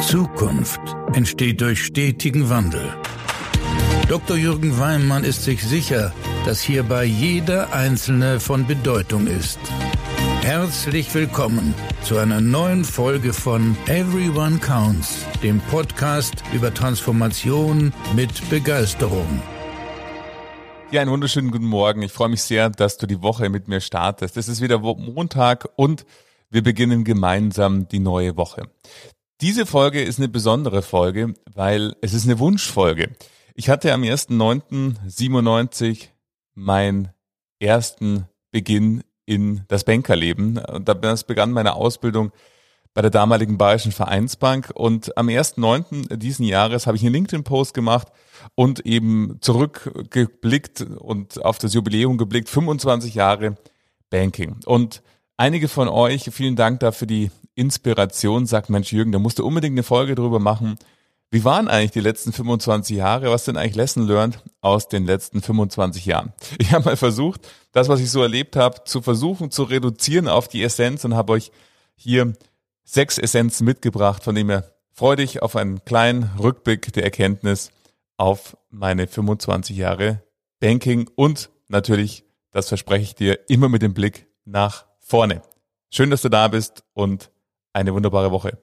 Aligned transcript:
Zukunft 0.00 0.80
entsteht 1.14 1.62
durch 1.62 1.84
stetigen 1.84 2.50
Wandel. 2.50 2.92
Dr. 4.08 4.36
Jürgen 4.36 4.78
Weimann 4.78 5.24
ist 5.24 5.42
sich 5.44 5.64
sicher, 5.64 6.12
dass 6.44 6.60
hierbei 6.60 7.04
jeder 7.04 7.72
Einzelne 7.72 8.38
von 8.38 8.66
Bedeutung 8.66 9.26
ist. 9.26 9.58
Herzlich 10.42 11.12
willkommen 11.14 11.74
zu 12.02 12.18
einer 12.18 12.42
neuen 12.42 12.84
Folge 12.84 13.32
von 13.32 13.74
Everyone 13.86 14.58
Counts, 14.58 15.24
dem 15.42 15.60
Podcast 15.60 16.44
über 16.52 16.72
Transformation 16.74 17.92
mit 18.14 18.50
Begeisterung. 18.50 19.40
Ja, 20.90 21.00
einen 21.00 21.10
wunderschönen 21.10 21.50
guten 21.50 21.66
Morgen. 21.66 22.02
Ich 22.02 22.12
freue 22.12 22.28
mich 22.28 22.42
sehr, 22.42 22.68
dass 22.68 22.98
du 22.98 23.06
die 23.06 23.22
Woche 23.22 23.48
mit 23.48 23.66
mir 23.66 23.80
startest. 23.80 24.36
Es 24.36 24.46
ist 24.46 24.60
wieder 24.60 24.78
Montag 24.78 25.66
und 25.76 26.04
wir 26.50 26.62
beginnen 26.62 27.02
gemeinsam 27.02 27.88
die 27.88 27.98
neue 27.98 28.36
Woche. 28.36 28.68
Diese 29.42 29.66
Folge 29.66 30.02
ist 30.02 30.18
eine 30.18 30.28
besondere 30.28 30.80
Folge, 30.80 31.34
weil 31.52 31.94
es 32.00 32.14
ist 32.14 32.24
eine 32.24 32.38
Wunschfolge. 32.38 33.10
Ich 33.54 33.68
hatte 33.68 33.92
am 33.92 34.00
1.9.97 34.00 36.08
meinen 36.54 37.10
ersten 37.58 38.24
Beginn 38.50 39.04
in 39.26 39.64
das 39.68 39.84
Bankerleben. 39.84 40.56
Und 40.56 40.88
das 40.88 41.24
begann 41.24 41.52
meine 41.52 41.74
Ausbildung 41.74 42.32
bei 42.94 43.02
der 43.02 43.10
damaligen 43.10 43.58
Bayerischen 43.58 43.92
Vereinsbank. 43.92 44.70
Und 44.74 45.14
am 45.18 45.28
1.9. 45.28 46.16
diesen 46.16 46.46
Jahres 46.46 46.86
habe 46.86 46.96
ich 46.96 47.02
einen 47.02 47.12
LinkedIn-Post 47.12 47.74
gemacht 47.74 48.08
und 48.54 48.86
eben 48.86 49.36
zurückgeblickt 49.42 50.80
und 50.80 51.44
auf 51.44 51.58
das 51.58 51.74
Jubiläum 51.74 52.16
geblickt, 52.16 52.48
25 52.48 53.14
Jahre 53.14 53.56
Banking. 54.08 54.56
Und 54.64 55.02
einige 55.36 55.68
von 55.68 55.88
euch, 55.88 56.22
vielen 56.32 56.56
Dank 56.56 56.80
dafür 56.80 57.06
die 57.06 57.30
Inspiration, 57.56 58.46
sagt 58.46 58.70
Mensch 58.70 58.92
Jürgen, 58.92 59.12
da 59.12 59.18
musst 59.18 59.38
du 59.40 59.46
unbedingt 59.46 59.74
eine 59.74 59.82
Folge 59.82 60.14
drüber 60.14 60.38
machen. 60.38 60.78
Wie 61.30 61.42
waren 61.42 61.66
eigentlich 61.66 61.90
die 61.90 62.00
letzten 62.00 62.32
25 62.32 62.96
Jahre? 62.96 63.30
Was 63.30 63.46
sind 63.46 63.56
eigentlich 63.56 63.74
Lesson 63.74 64.06
learned 64.06 64.38
aus 64.60 64.88
den 64.88 65.04
letzten 65.04 65.42
25 65.42 66.06
Jahren? 66.06 66.32
Ich 66.58 66.72
habe 66.72 66.84
mal 66.84 66.96
versucht, 66.96 67.48
das, 67.72 67.88
was 67.88 68.00
ich 68.00 68.10
so 68.10 68.22
erlebt 68.22 68.54
habe, 68.54 68.84
zu 68.84 69.02
versuchen 69.02 69.50
zu 69.50 69.64
reduzieren 69.64 70.28
auf 70.28 70.46
die 70.46 70.62
Essenz 70.62 71.04
und 71.04 71.14
habe 71.14 71.32
euch 71.32 71.50
hier 71.96 72.34
sechs 72.84 73.18
Essenzen 73.18 73.64
mitgebracht, 73.64 74.22
von 74.22 74.34
dem 74.34 74.50
ihr 74.50 74.70
freudig 74.92 75.42
auf 75.42 75.56
einen 75.56 75.84
kleinen 75.84 76.30
Rückblick 76.38 76.92
der 76.92 77.04
Erkenntnis 77.04 77.70
auf 78.16 78.56
meine 78.70 79.06
25 79.06 79.76
Jahre 79.76 80.22
Banking 80.60 81.10
und 81.16 81.50
natürlich, 81.68 82.24
das 82.50 82.68
verspreche 82.68 83.02
ich 83.02 83.14
dir, 83.14 83.40
immer 83.48 83.68
mit 83.68 83.82
dem 83.82 83.94
Blick 83.94 84.26
nach 84.44 84.86
vorne. 85.00 85.42
Schön, 85.90 86.10
dass 86.10 86.22
du 86.22 86.28
da 86.28 86.48
bist 86.48 86.84
und 86.94 87.30
eine 87.76 87.92
wunderbare 87.94 88.30
Woche. 88.32 88.58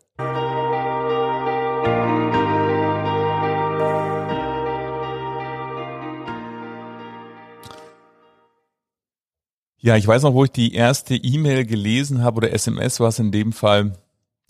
Ja, 9.78 9.98
ich 9.98 10.08
weiß 10.08 10.24
noch, 10.24 10.34
wo 10.34 10.46
ich 10.46 10.52
die 10.52 10.74
erste 10.74 11.16
E-Mail 11.16 11.66
gelesen 11.66 12.24
habe 12.24 12.38
oder 12.38 12.54
SMS 12.54 13.00
war 13.00 13.10
es 13.10 13.20
in 13.20 13.32
dem 13.32 13.52
Fall. 13.52 13.94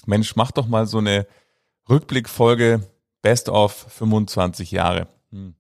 Mensch, 0.06 0.36
mach 0.36 0.52
doch 0.52 0.68
mal 0.68 0.86
so 0.86 1.00
eine 1.00 1.28
Rückblickfolge 1.90 2.88
Best 3.22 3.50
of 3.50 3.74
25 3.90 4.72
Jahre. 4.72 5.08
Hm. 5.32 5.56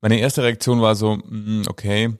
Meine 0.00 0.18
erste 0.18 0.42
Reaktion 0.44 0.80
war 0.80 0.94
so, 0.94 1.14
hm, 1.14 1.64
okay, 1.68 2.14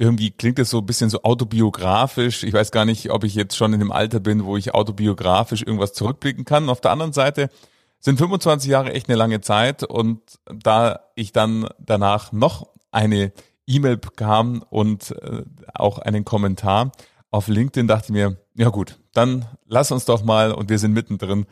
irgendwie 0.00 0.30
klingt 0.30 0.58
es 0.58 0.70
so 0.70 0.78
ein 0.78 0.86
bisschen 0.86 1.10
so 1.10 1.22
autobiografisch. 1.24 2.42
Ich 2.42 2.54
weiß 2.54 2.72
gar 2.72 2.86
nicht, 2.86 3.10
ob 3.10 3.22
ich 3.22 3.34
jetzt 3.34 3.54
schon 3.54 3.74
in 3.74 3.80
dem 3.80 3.92
Alter 3.92 4.18
bin, 4.18 4.46
wo 4.46 4.56
ich 4.56 4.72
autobiografisch 4.72 5.60
irgendwas 5.60 5.92
zurückblicken 5.92 6.46
kann. 6.46 6.70
Auf 6.70 6.80
der 6.80 6.90
anderen 6.90 7.12
Seite 7.12 7.50
sind 7.98 8.16
25 8.18 8.70
Jahre 8.70 8.94
echt 8.94 9.10
eine 9.10 9.18
lange 9.18 9.42
Zeit 9.42 9.84
und 9.84 10.22
da 10.46 11.00
ich 11.16 11.32
dann 11.32 11.68
danach 11.78 12.32
noch 12.32 12.68
eine 12.90 13.32
E-Mail 13.66 13.98
bekam 13.98 14.64
und 14.70 15.14
äh, 15.20 15.42
auch 15.74 15.98
einen 15.98 16.24
Kommentar 16.24 16.92
auf 17.30 17.48
LinkedIn, 17.48 17.86
dachte 17.86 18.06
ich 18.06 18.12
mir, 18.12 18.38
ja 18.54 18.70
gut, 18.70 18.98
dann 19.12 19.44
lass 19.66 19.92
uns 19.92 20.06
doch 20.06 20.24
mal, 20.24 20.52
und 20.52 20.70
wir 20.70 20.78
sind 20.78 20.94
mittendrin, 20.94 21.44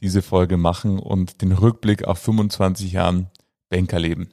diese 0.00 0.22
Folge 0.22 0.56
machen 0.56 0.98
und 0.98 1.42
den 1.42 1.52
Rückblick 1.52 2.04
auf 2.04 2.18
25 2.18 2.92
Jahren 2.92 3.30
Bankerleben. 3.68 4.32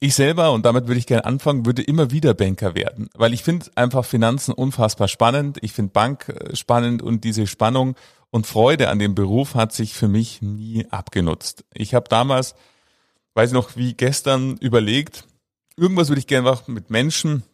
Ich 0.00 0.14
selber, 0.14 0.52
und 0.52 0.66
damit 0.66 0.86
würde 0.86 0.98
ich 0.98 1.06
gerne 1.06 1.24
anfangen, 1.24 1.64
würde 1.64 1.82
immer 1.82 2.10
wieder 2.10 2.34
Banker 2.34 2.74
werden, 2.74 3.08
weil 3.14 3.32
ich 3.32 3.42
finde 3.42 3.66
einfach 3.74 4.04
Finanzen 4.04 4.52
unfassbar 4.52 5.08
spannend. 5.08 5.58
Ich 5.62 5.72
finde 5.72 5.92
Bank 5.92 6.28
äh, 6.28 6.54
spannend 6.56 7.02
und 7.02 7.24
diese 7.24 7.46
Spannung 7.46 7.94
und 8.30 8.46
Freude 8.46 8.88
an 8.88 8.98
dem 8.98 9.14
Beruf 9.14 9.54
hat 9.54 9.72
sich 9.72 9.94
für 9.94 10.08
mich 10.08 10.42
nie 10.42 10.86
abgenutzt. 10.90 11.64
Ich 11.72 11.94
habe 11.94 12.08
damals, 12.08 12.54
weiß 13.34 13.50
ich 13.50 13.54
noch 13.54 13.76
wie 13.76 13.94
gestern, 13.94 14.56
überlegt, 14.58 15.26
irgendwas 15.76 16.08
würde 16.08 16.18
ich 16.18 16.26
gerne 16.26 16.50
machen 16.50 16.74
mit 16.74 16.90
Menschen, 16.90 17.44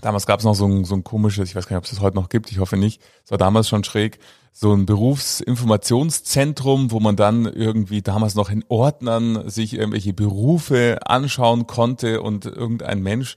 Damals 0.00 0.26
gab 0.26 0.38
es 0.38 0.44
noch 0.44 0.54
so 0.54 0.66
ein, 0.66 0.84
so 0.84 0.94
ein 0.94 1.04
komisches, 1.04 1.48
ich 1.48 1.56
weiß 1.56 1.66
gar 1.66 1.76
nicht, 1.76 1.78
ob 1.78 1.84
es 1.84 1.90
das 1.90 2.00
heute 2.00 2.16
noch 2.16 2.28
gibt, 2.28 2.50
ich 2.50 2.58
hoffe 2.58 2.76
nicht, 2.76 3.02
es 3.24 3.30
war 3.30 3.38
damals 3.38 3.68
schon 3.68 3.84
schräg, 3.84 4.18
so 4.52 4.74
ein 4.74 4.86
Berufsinformationszentrum, 4.86 6.90
wo 6.90 7.00
man 7.00 7.16
dann 7.16 7.46
irgendwie 7.46 8.02
damals 8.02 8.34
noch 8.34 8.50
in 8.50 8.64
Ordnern 8.68 9.48
sich 9.48 9.74
irgendwelche 9.74 10.12
Berufe 10.12 10.98
anschauen 11.06 11.66
konnte 11.66 12.20
und 12.20 12.44
irgendein 12.44 13.02
Mensch, 13.02 13.36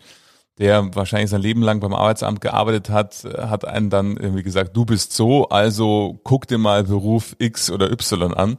der 0.57 0.93
wahrscheinlich 0.95 1.29
sein 1.29 1.41
Leben 1.41 1.61
lang 1.61 1.79
beim 1.79 1.93
Arbeitsamt 1.93 2.41
gearbeitet 2.41 2.89
hat, 2.89 3.23
hat 3.37 3.65
einen 3.65 3.89
dann 3.89 4.17
irgendwie 4.17 4.43
gesagt, 4.43 4.75
du 4.75 4.85
bist 4.85 5.13
so, 5.13 5.47
also 5.49 6.19
guck 6.23 6.47
dir 6.47 6.57
mal 6.57 6.83
Beruf 6.83 7.35
X 7.39 7.71
oder 7.71 7.91
Y 7.91 8.33
an. 8.33 8.57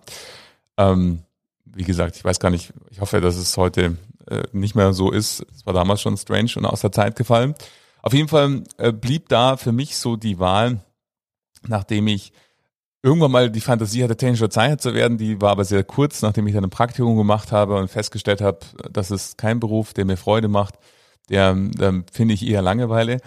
Ähm, 0.76 1.22
wie 1.64 1.84
gesagt, 1.84 2.16
ich 2.16 2.24
weiß 2.24 2.40
gar 2.40 2.50
nicht, 2.50 2.72
ich 2.90 3.00
hoffe, 3.00 3.20
dass 3.20 3.36
es 3.36 3.56
heute 3.56 3.96
äh, 4.28 4.42
nicht 4.52 4.74
mehr 4.74 4.92
so 4.92 5.10
ist. 5.10 5.44
Es 5.54 5.66
war 5.66 5.74
damals 5.74 6.00
schon 6.00 6.16
strange 6.16 6.52
und 6.56 6.66
aus 6.66 6.80
der 6.80 6.92
Zeit 6.92 7.16
gefallen. 7.16 7.54
Auf 8.02 8.12
jeden 8.12 8.28
Fall 8.28 8.64
äh, 8.78 8.92
blieb 8.92 9.28
da 9.28 9.56
für 9.56 9.72
mich 9.72 9.96
so 9.96 10.16
die 10.16 10.38
Wahl, 10.38 10.80
nachdem 11.66 12.06
ich 12.06 12.32
irgendwann 13.04 13.32
mal 13.32 13.50
die 13.50 13.60
Fantasie 13.60 14.02
hatte, 14.02 14.16
technischer 14.16 14.48
Zeichner 14.48 14.78
zu 14.78 14.94
werden. 14.94 15.18
Die 15.18 15.38
war 15.38 15.50
aber 15.50 15.66
sehr 15.66 15.84
kurz, 15.84 16.22
nachdem 16.22 16.46
ich 16.46 16.54
dann 16.54 16.64
ein 16.64 16.70
Praktikum 16.70 17.18
gemacht 17.18 17.52
habe 17.52 17.76
und 17.76 17.90
festgestellt 17.90 18.40
habe, 18.40 18.60
das 18.90 19.10
ist 19.10 19.36
kein 19.36 19.60
Beruf, 19.60 19.92
der 19.92 20.06
mir 20.06 20.16
Freude 20.16 20.48
macht, 20.48 20.76
der, 21.28 21.54
der 21.54 22.02
finde 22.10 22.32
ich 22.32 22.46
eher 22.46 22.62
Langeweile, 22.62 23.20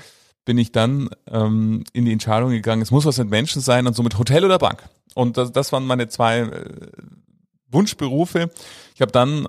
bin 0.45 0.57
ich 0.57 0.71
dann 0.71 1.09
ähm, 1.31 1.83
in 1.93 2.05
die 2.05 2.11
Entscheidung 2.11 2.49
gegangen, 2.49 2.81
es 2.81 2.89
muss 2.89 3.05
was 3.05 3.19
mit 3.19 3.29
Menschen 3.29 3.61
sein 3.61 3.85
und 3.85 3.95
somit 3.95 4.17
Hotel 4.17 4.43
oder 4.43 4.57
Bank. 4.57 4.81
Und 5.13 5.37
das, 5.37 5.51
das 5.51 5.71
waren 5.71 5.85
meine 5.85 6.07
zwei 6.07 6.39
äh, 6.39 6.65
Wunschberufe. 7.69 8.49
Ich 8.95 9.01
habe 9.01 9.11
dann 9.11 9.47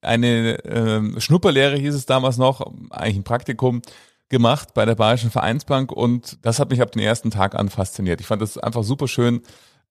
eine 0.00 0.64
äh, 0.64 1.20
Schnupperlehre, 1.20 1.76
hieß 1.76 1.94
es 1.94 2.06
damals 2.06 2.36
noch, 2.36 2.62
eigentlich 2.90 3.18
ein 3.18 3.24
Praktikum, 3.24 3.82
gemacht 4.28 4.74
bei 4.74 4.84
der 4.84 4.94
Bayerischen 4.94 5.30
Vereinsbank 5.30 5.90
und 5.90 6.38
das 6.42 6.58
hat 6.58 6.70
mich 6.70 6.82
ab 6.82 6.92
dem 6.92 7.02
ersten 7.02 7.30
Tag 7.30 7.54
an 7.54 7.68
fasziniert. 7.68 8.20
Ich 8.20 8.26
fand 8.26 8.42
es 8.42 8.58
einfach 8.58 8.84
super 8.84 9.08
schön, 9.08 9.40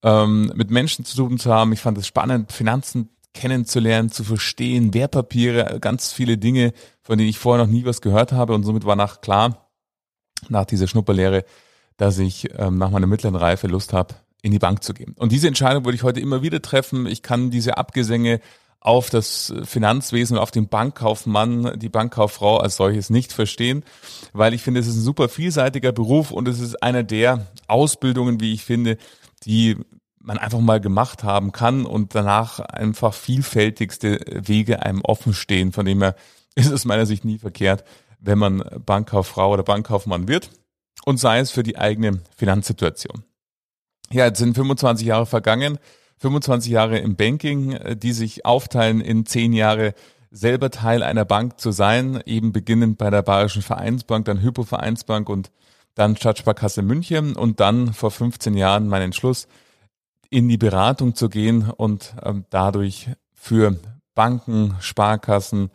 ähm, 0.04 0.52
mit 0.56 0.72
Menschen 0.72 1.06
zu 1.06 1.18
tun 1.18 1.38
zu 1.38 1.54
haben. 1.54 1.74
Ich 1.74 1.82
fand 1.82 1.98
es 1.98 2.08
spannend, 2.08 2.52
Finanzen 2.52 3.10
kennenzulernen, 3.34 4.10
zu 4.10 4.24
verstehen, 4.24 4.94
Wertpapiere, 4.94 5.80
ganz 5.80 6.12
viele 6.12 6.38
Dinge, 6.38 6.74
von 7.02 7.18
denen 7.18 7.30
ich 7.30 7.38
vorher 7.38 7.64
noch 7.64 7.72
nie 7.72 7.86
was 7.86 8.02
gehört 8.02 8.32
habe 8.32 8.54
und 8.54 8.64
somit 8.64 8.86
war 8.86 8.96
nach 8.96 9.22
klar, 9.22 9.70
nach 10.50 10.66
dieser 10.66 10.88
Schnupperlehre, 10.88 11.46
dass 11.98 12.18
ich 12.18 12.50
ähm, 12.58 12.78
nach 12.78 12.90
meiner 12.90 13.08
mittleren 13.08 13.36
Reife 13.36 13.68
Lust 13.68 13.94
habe, 13.94 14.16
in 14.42 14.52
die 14.52 14.60
Bank 14.60 14.84
zu 14.84 14.94
gehen. 14.94 15.14
Und 15.18 15.32
diese 15.32 15.48
Entscheidung 15.48 15.86
würde 15.86 15.96
ich 15.96 16.04
heute 16.04 16.20
immer 16.20 16.42
wieder 16.42 16.62
treffen. 16.62 17.06
Ich 17.06 17.22
kann 17.22 17.52
diese 17.52 17.78
Abgesänge 17.78 18.40
auf 18.80 19.10
das 19.10 19.54
Finanzwesen 19.64 20.38
auf 20.38 20.52
den 20.52 20.68
Bankkaufmann, 20.70 21.80
die 21.80 21.90
Bankkauffrau 21.90 22.58
als 22.58 22.78
solches 22.78 23.10
nicht 23.10 23.34
verstehen, 23.34 23.84
weil 24.34 24.54
ich 24.54 24.62
finde, 24.62 24.80
es 24.80 24.88
ist 24.88 24.98
ein 24.98 25.02
super 25.02 25.30
vielseitiger 25.30 25.92
Beruf 25.92 26.32
und 26.32 26.48
es 26.48 26.60
ist 26.60 26.82
einer 26.84 27.04
der 27.04 27.48
Ausbildungen, 27.68 28.40
wie 28.40 28.54
ich 28.54 28.64
finde, 28.64 28.98
die 29.46 29.78
man 30.20 30.38
einfach 30.38 30.60
mal 30.60 30.82
gemacht 30.82 31.24
haben 31.24 31.52
kann 31.52 31.86
und 31.86 32.14
danach 32.14 32.60
einfach 32.60 33.14
vielfältigste 33.14 34.20
Wege 34.28 34.84
einem 34.84 35.02
offen 35.02 35.34
stehen. 35.34 35.72
Von 35.72 35.86
dem 35.86 36.02
her 36.02 36.16
ist 36.56 36.72
es 36.72 36.86
meiner 36.86 37.06
Sicht 37.06 37.24
nie 37.24 37.38
verkehrt, 37.38 37.84
wenn 38.20 38.38
man 38.38 38.64
Bankkauffrau 38.86 39.54
oder 39.54 39.64
Bankkaufmann 39.64 40.28
wird 40.28 40.52
und 41.06 41.18
sei 41.18 41.40
es 41.40 41.52
für 41.52 41.64
die 41.64 41.78
eigene 41.78 42.22
Finanzsituation. 42.36 43.24
Ja, 44.12 44.26
jetzt 44.26 44.40
sind 44.40 44.56
25 44.56 45.08
Jahre 45.08 45.26
vergangen. 45.26 45.80
25 46.20 46.72
Jahre 46.72 46.98
im 46.98 47.16
Banking, 47.16 47.74
äh, 47.74 47.96
die 47.96 48.14
sich 48.14 48.46
aufteilen 48.46 49.02
in 49.02 49.26
10 49.26 49.54
Jahre 49.54 49.94
selber 50.32 50.72
Teil 50.72 51.04
einer 51.04 51.26
Bank 51.26 51.60
zu 51.60 51.72
sein, 51.72 52.22
eben 52.26 52.52
beginnend 52.52 52.98
bei 52.98 53.10
der 53.10 53.22
Bayerischen 53.22 53.62
Vereinsbank, 53.62 54.26
dann 54.26 54.42
Hypo 54.42 54.64
Vereinsbank 54.64 55.30
und 55.30 55.52
dann 55.98 56.16
Stadtsparkasse 56.16 56.84
München 56.84 57.36
und 57.36 57.60
dann 57.60 57.94
vor 57.94 58.12
15 58.12 58.56
Jahren 58.56 58.88
mein 58.88 59.02
Entschluss, 59.02 59.48
in 60.30 60.48
die 60.48 60.58
Beratung 60.58 61.16
zu 61.16 61.30
gehen 61.30 61.70
und 61.70 62.14
ähm, 62.24 62.46
dadurch 62.50 63.10
für 63.34 63.80
Banken, 64.14 64.76
Sparkassen, 64.80 65.72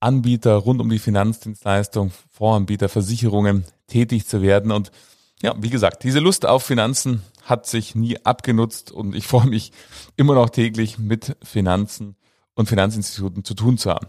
Anbieter 0.00 0.54
rund 0.54 0.80
um 0.80 0.88
die 0.88 0.98
Finanzdienstleistung, 0.98 2.12
Voranbieter, 2.30 2.88
Versicherungen 2.88 3.64
tätig 3.86 4.26
zu 4.26 4.42
werden. 4.42 4.72
Und 4.72 4.90
ja, 5.42 5.54
wie 5.58 5.70
gesagt, 5.70 6.02
diese 6.02 6.20
Lust 6.20 6.46
auf 6.46 6.64
Finanzen 6.64 7.22
hat 7.42 7.66
sich 7.66 7.94
nie 7.94 8.24
abgenutzt 8.24 8.90
und 8.90 9.14
ich 9.14 9.26
freue 9.26 9.46
mich 9.46 9.72
immer 10.16 10.34
noch 10.34 10.50
täglich 10.50 10.98
mit 10.98 11.36
Finanzen 11.42 12.16
und 12.54 12.68
Finanzinstituten 12.68 13.44
zu 13.44 13.54
tun 13.54 13.78
zu 13.78 13.90
haben. 13.90 14.08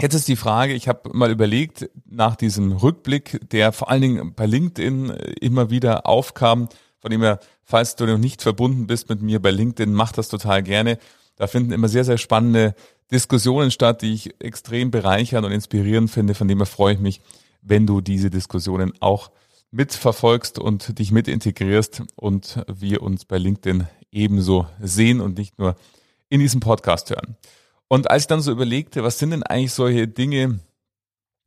Jetzt 0.00 0.14
ist 0.14 0.28
die 0.28 0.36
Frage, 0.36 0.72
ich 0.72 0.88
habe 0.88 1.10
mal 1.12 1.30
überlegt, 1.30 1.90
nach 2.06 2.34
diesem 2.34 2.72
Rückblick, 2.72 3.40
der 3.50 3.72
vor 3.72 3.90
allen 3.90 4.00
Dingen 4.00 4.34
bei 4.34 4.46
LinkedIn 4.46 5.10
immer 5.40 5.68
wieder 5.68 6.06
aufkam, 6.06 6.68
von 7.00 7.10
dem 7.10 7.22
her, 7.22 7.38
falls 7.64 7.96
du 7.96 8.06
noch 8.06 8.18
nicht 8.18 8.40
verbunden 8.40 8.86
bist 8.86 9.10
mit 9.10 9.20
mir 9.20 9.40
bei 9.40 9.50
LinkedIn, 9.50 9.92
mach 9.92 10.12
das 10.12 10.28
total 10.28 10.62
gerne. 10.62 10.98
Da 11.36 11.46
finden 11.46 11.72
immer 11.72 11.88
sehr, 11.88 12.04
sehr 12.04 12.18
spannende 12.18 12.74
Diskussionen 13.10 13.70
statt, 13.70 14.02
die 14.02 14.14
ich 14.14 14.34
extrem 14.40 14.90
bereichernd 14.90 15.44
und 15.46 15.52
inspirierend 15.52 16.10
finde. 16.10 16.34
Von 16.34 16.48
dem 16.48 16.58
her 16.58 16.66
freue 16.66 16.94
ich 16.94 17.00
mich, 17.00 17.20
wenn 17.60 17.86
du 17.86 18.00
diese 18.00 18.30
Diskussionen 18.30 18.92
auch 19.00 19.30
mitverfolgst 19.70 20.58
und 20.58 20.98
dich 20.98 21.12
mit 21.12 21.28
integrierst 21.28 22.02
und 22.16 22.64
wir 22.66 23.02
uns 23.02 23.24
bei 23.24 23.38
LinkedIn 23.38 23.86
ebenso 24.12 24.66
sehen 24.80 25.20
und 25.20 25.38
nicht 25.38 25.58
nur 25.58 25.76
in 26.28 26.40
diesem 26.40 26.60
Podcast 26.60 27.10
hören. 27.10 27.36
Und 27.92 28.08
als 28.08 28.22
ich 28.22 28.26
dann 28.28 28.40
so 28.40 28.52
überlegte, 28.52 29.02
was 29.02 29.18
sind 29.18 29.30
denn 29.30 29.42
eigentlich 29.42 29.72
solche 29.72 30.06
Dinge, 30.06 30.60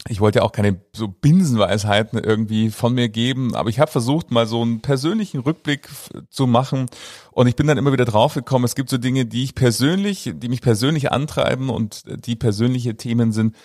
ich 0.10 0.20
wollte 0.20 0.40
ja 0.40 0.44
auch 0.44 0.52
keine 0.52 0.82
so 0.94 1.08
Binsenweisheiten 1.08 2.20
irgendwie 2.20 2.70
von 2.70 2.94
mir 2.94 3.08
geben, 3.08 3.56
aber 3.56 3.70
ich 3.70 3.80
habe 3.80 3.90
versucht, 3.90 4.30
mal 4.30 4.46
so 4.46 4.62
einen 4.62 4.82
persönlichen 4.82 5.40
Rückblick 5.40 5.88
zu 6.30 6.46
machen. 6.46 6.88
Und 7.32 7.48
ich 7.48 7.56
bin 7.56 7.66
dann 7.66 7.78
immer 7.78 7.94
wieder 7.94 8.04
draufgekommen, 8.04 8.66
es 8.66 8.76
gibt 8.76 8.90
so 8.90 8.98
Dinge, 8.98 9.26
die 9.26 9.46
ich 9.46 9.56
persönlich, 9.56 10.34
die 10.36 10.50
mich 10.50 10.60
persönlich 10.60 11.14
antreiben 11.14 11.70
und 11.70 12.04
die 12.26 12.36
persönliche 12.36 12.98
Themen 12.98 13.32
sind, 13.32 13.56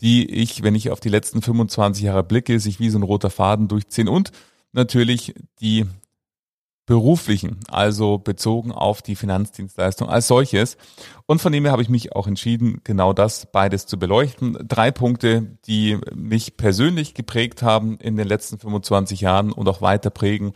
die 0.00 0.28
ich, 0.28 0.64
wenn 0.64 0.74
ich 0.74 0.90
auf 0.90 0.98
die 0.98 1.10
letzten 1.10 1.40
25 1.40 2.02
Jahre 2.02 2.24
blicke, 2.24 2.58
sich 2.58 2.80
wie 2.80 2.90
so 2.90 2.98
ein 2.98 3.04
roter 3.04 3.30
Faden 3.30 3.68
durchziehen. 3.68 4.08
Und 4.08 4.32
natürlich 4.72 5.34
die 5.60 5.86
beruflichen, 6.86 7.60
also 7.68 8.18
bezogen 8.18 8.72
auf 8.72 9.00
die 9.00 9.16
Finanzdienstleistung 9.16 10.08
als 10.08 10.26
solches. 10.26 10.76
Und 11.26 11.40
von 11.40 11.52
dem 11.52 11.64
her 11.64 11.72
habe 11.72 11.82
ich 11.82 11.88
mich 11.88 12.14
auch 12.14 12.26
entschieden, 12.26 12.80
genau 12.84 13.12
das 13.12 13.50
beides 13.50 13.86
zu 13.86 13.98
beleuchten. 13.98 14.58
Drei 14.68 14.90
Punkte, 14.90 15.56
die 15.66 15.98
mich 16.14 16.56
persönlich 16.56 17.14
geprägt 17.14 17.62
haben 17.62 17.98
in 17.98 18.16
den 18.16 18.28
letzten 18.28 18.58
25 18.58 19.20
Jahren 19.20 19.52
und 19.52 19.68
auch 19.68 19.80
weiter 19.80 20.10
prägen 20.10 20.52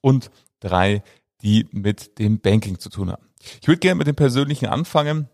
und 0.00 0.30
drei, 0.60 1.02
die 1.42 1.66
mit 1.72 2.18
dem 2.18 2.40
Banking 2.40 2.78
zu 2.78 2.88
tun 2.88 3.10
haben. 3.10 3.26
Ich 3.60 3.66
würde 3.66 3.80
gerne 3.80 3.98
mit 3.98 4.06
dem 4.06 4.14
persönlichen 4.14 4.66
anfangen. 4.66 5.28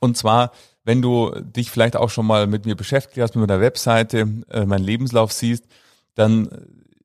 Und 0.00 0.16
zwar 0.16 0.50
wenn 0.84 1.02
du 1.02 1.30
dich 1.40 1.70
vielleicht 1.70 1.96
auch 1.96 2.10
schon 2.10 2.26
mal 2.26 2.46
mit 2.46 2.66
mir 2.66 2.74
beschäftigt 2.74 3.22
hast, 3.22 3.34
mit 3.36 3.46
meiner 3.46 3.60
Webseite, 3.60 4.28
äh, 4.50 4.66
meinen 4.66 4.84
Lebenslauf 4.84 5.32
siehst, 5.32 5.66
dann 6.14 6.48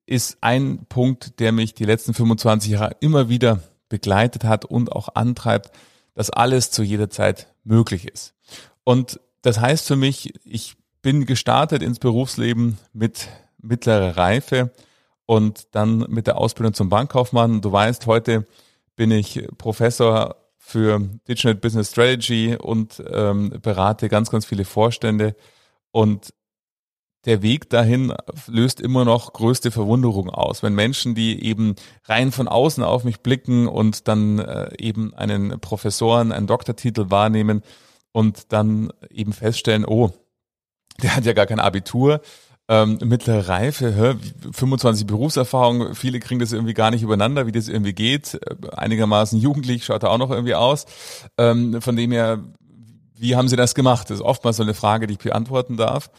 ist 0.08 0.38
ein 0.42 0.86
Punkt, 0.90 1.40
der 1.40 1.52
mich 1.52 1.76
die 1.76 1.86
letzten 1.86 2.14
25 2.14 2.72
Jahre 2.72 2.96
immer 3.02 3.30
wieder 3.30 3.62
begleitet 3.90 4.44
hat 4.44 4.66
und 4.66 4.92
auch 4.92 5.10
antreibt, 5.16 5.72
dass 6.16 6.30
alles 6.32 6.72
zu 6.72 6.82
jeder 6.82 7.10
Zeit 7.10 7.54
möglich 7.64 8.08
ist. 8.08 8.34
Und 8.84 9.20
das 9.44 9.60
heißt 9.60 9.86
für 9.86 9.96
mich, 9.96 10.34
ich 10.44 10.76
bin 11.02 11.26
gestartet 11.26 11.84
ins 11.84 12.00
Berufsleben 12.00 12.80
mit 12.94 13.28
mittlerer 13.60 14.18
Reife 14.18 14.72
und 15.26 15.68
dann 15.72 16.00
mit 16.10 16.26
der 16.26 16.38
Ausbildung 16.38 16.74
zum 16.74 16.90
Bankkaufmann. 16.90 17.62
Du 17.62 17.72
weißt, 17.72 18.08
heute 18.08 18.48
bin 18.96 19.12
ich 19.12 19.48
Professor 19.58 20.36
für 20.58 21.00
Digital 21.28 21.56
Business 21.56 21.92
Strategy 21.92 22.56
und 22.56 23.04
ähm, 23.12 23.54
berate 23.62 24.10
ganz, 24.10 24.30
ganz 24.30 24.46
viele 24.46 24.66
Vorstände. 24.66 25.36
Und 25.92 26.34
der 27.28 27.42
Weg 27.42 27.70
dahin 27.70 28.14
löst 28.48 28.80
immer 28.80 29.04
noch 29.04 29.34
größte 29.34 29.70
Verwunderung 29.70 30.30
aus. 30.30 30.64
Wenn 30.64 30.74
Menschen, 30.74 31.14
die 31.14 31.44
eben 31.44 31.76
rein 32.06 32.32
von 32.32 32.48
außen 32.48 32.84
auf 32.84 33.04
mich 33.04 33.20
blicken 33.20 33.68
und 33.68 34.08
dann 34.08 34.40
äh, 34.40 34.70
eben 34.80 35.14
einen 35.14 35.60
Professoren, 35.60 36.32
einen 36.32 36.48
Doktortitel 36.48 37.12
wahrnehmen 37.12 37.62
und 38.14 38.54
dann 38.54 38.92
eben 39.12 39.34
feststellen, 39.34 39.86
oh, 39.86 40.12
der 41.04 41.18
hat 41.18 41.26
ja 41.26 41.34
gar 41.34 41.46
kein 41.46 41.60
Abitur, 41.60 42.22
ähm, 42.70 42.98
mittlere 43.04 43.48
Reife, 43.48 43.94
hä, 43.94 44.16
25 44.52 45.06
Berufserfahrung, 45.06 45.96
viele 45.96 46.20
kriegen 46.20 46.40
das 46.40 46.54
irgendwie 46.54 46.74
gar 46.74 46.92
nicht 46.92 47.04
übereinander, 47.04 47.46
wie 47.46 47.52
das 47.52 47.68
irgendwie 47.68 47.94
geht. 47.94 48.36
Äh, 48.36 48.70
einigermaßen 48.76 49.38
jugendlich 49.38 49.86
schaut 49.86 50.04
er 50.04 50.12
auch 50.12 50.18
noch 50.18 50.32
irgendwie 50.32 50.56
aus. 50.56 50.86
Ähm, 51.38 51.82
von 51.82 51.98
dem 51.98 52.12
her, 52.14 52.40
wie 53.16 53.36
haben 53.36 53.48
Sie 53.50 53.56
das 53.58 53.76
gemacht? 53.76 54.10
Das 54.10 54.20
ist 54.20 54.26
oftmals 54.26 54.58
so 54.58 54.64
eine 54.64 54.74
Frage, 54.74 55.08
die 55.08 55.14
ich 55.14 55.20
beantworten 55.20 55.76
darf. 55.76 56.10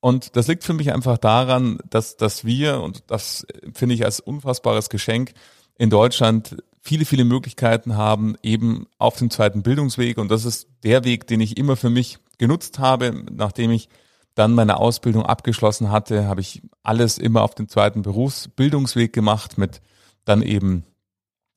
Und 0.00 0.36
das 0.36 0.48
liegt 0.48 0.64
für 0.64 0.72
mich 0.72 0.92
einfach 0.92 1.18
daran, 1.18 1.78
dass, 1.88 2.16
dass 2.16 2.44
wir, 2.44 2.80
und 2.80 3.04
das 3.08 3.46
finde 3.74 3.94
ich 3.94 4.04
als 4.04 4.20
unfassbares 4.20 4.88
Geschenk, 4.88 5.32
in 5.76 5.90
Deutschland 5.90 6.56
viele, 6.80 7.04
viele 7.04 7.24
Möglichkeiten 7.24 7.96
haben, 7.96 8.36
eben 8.42 8.86
auf 8.98 9.16
dem 9.16 9.30
zweiten 9.30 9.62
Bildungsweg. 9.62 10.18
Und 10.18 10.30
das 10.30 10.44
ist 10.44 10.68
der 10.82 11.04
Weg, 11.04 11.26
den 11.26 11.40
ich 11.40 11.56
immer 11.58 11.76
für 11.76 11.90
mich 11.90 12.18
genutzt 12.38 12.78
habe, 12.78 13.24
nachdem 13.30 13.70
ich 13.70 13.88
dann 14.34 14.54
meine 14.54 14.78
Ausbildung 14.78 15.26
abgeschlossen 15.26 15.90
hatte, 15.90 16.26
habe 16.26 16.40
ich 16.40 16.62
alles 16.82 17.18
immer 17.18 17.42
auf 17.42 17.54
dem 17.54 17.68
zweiten 17.68 18.02
Berufsbildungsweg 18.02 19.12
gemacht 19.12 19.58
mit 19.58 19.82
dann 20.24 20.40
eben 20.40 20.84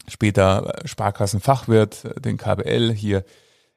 später 0.07 0.81
Sparkassenfachwirt, 0.83 2.25
den 2.25 2.37
KBL 2.37 2.91
hier 2.93 3.23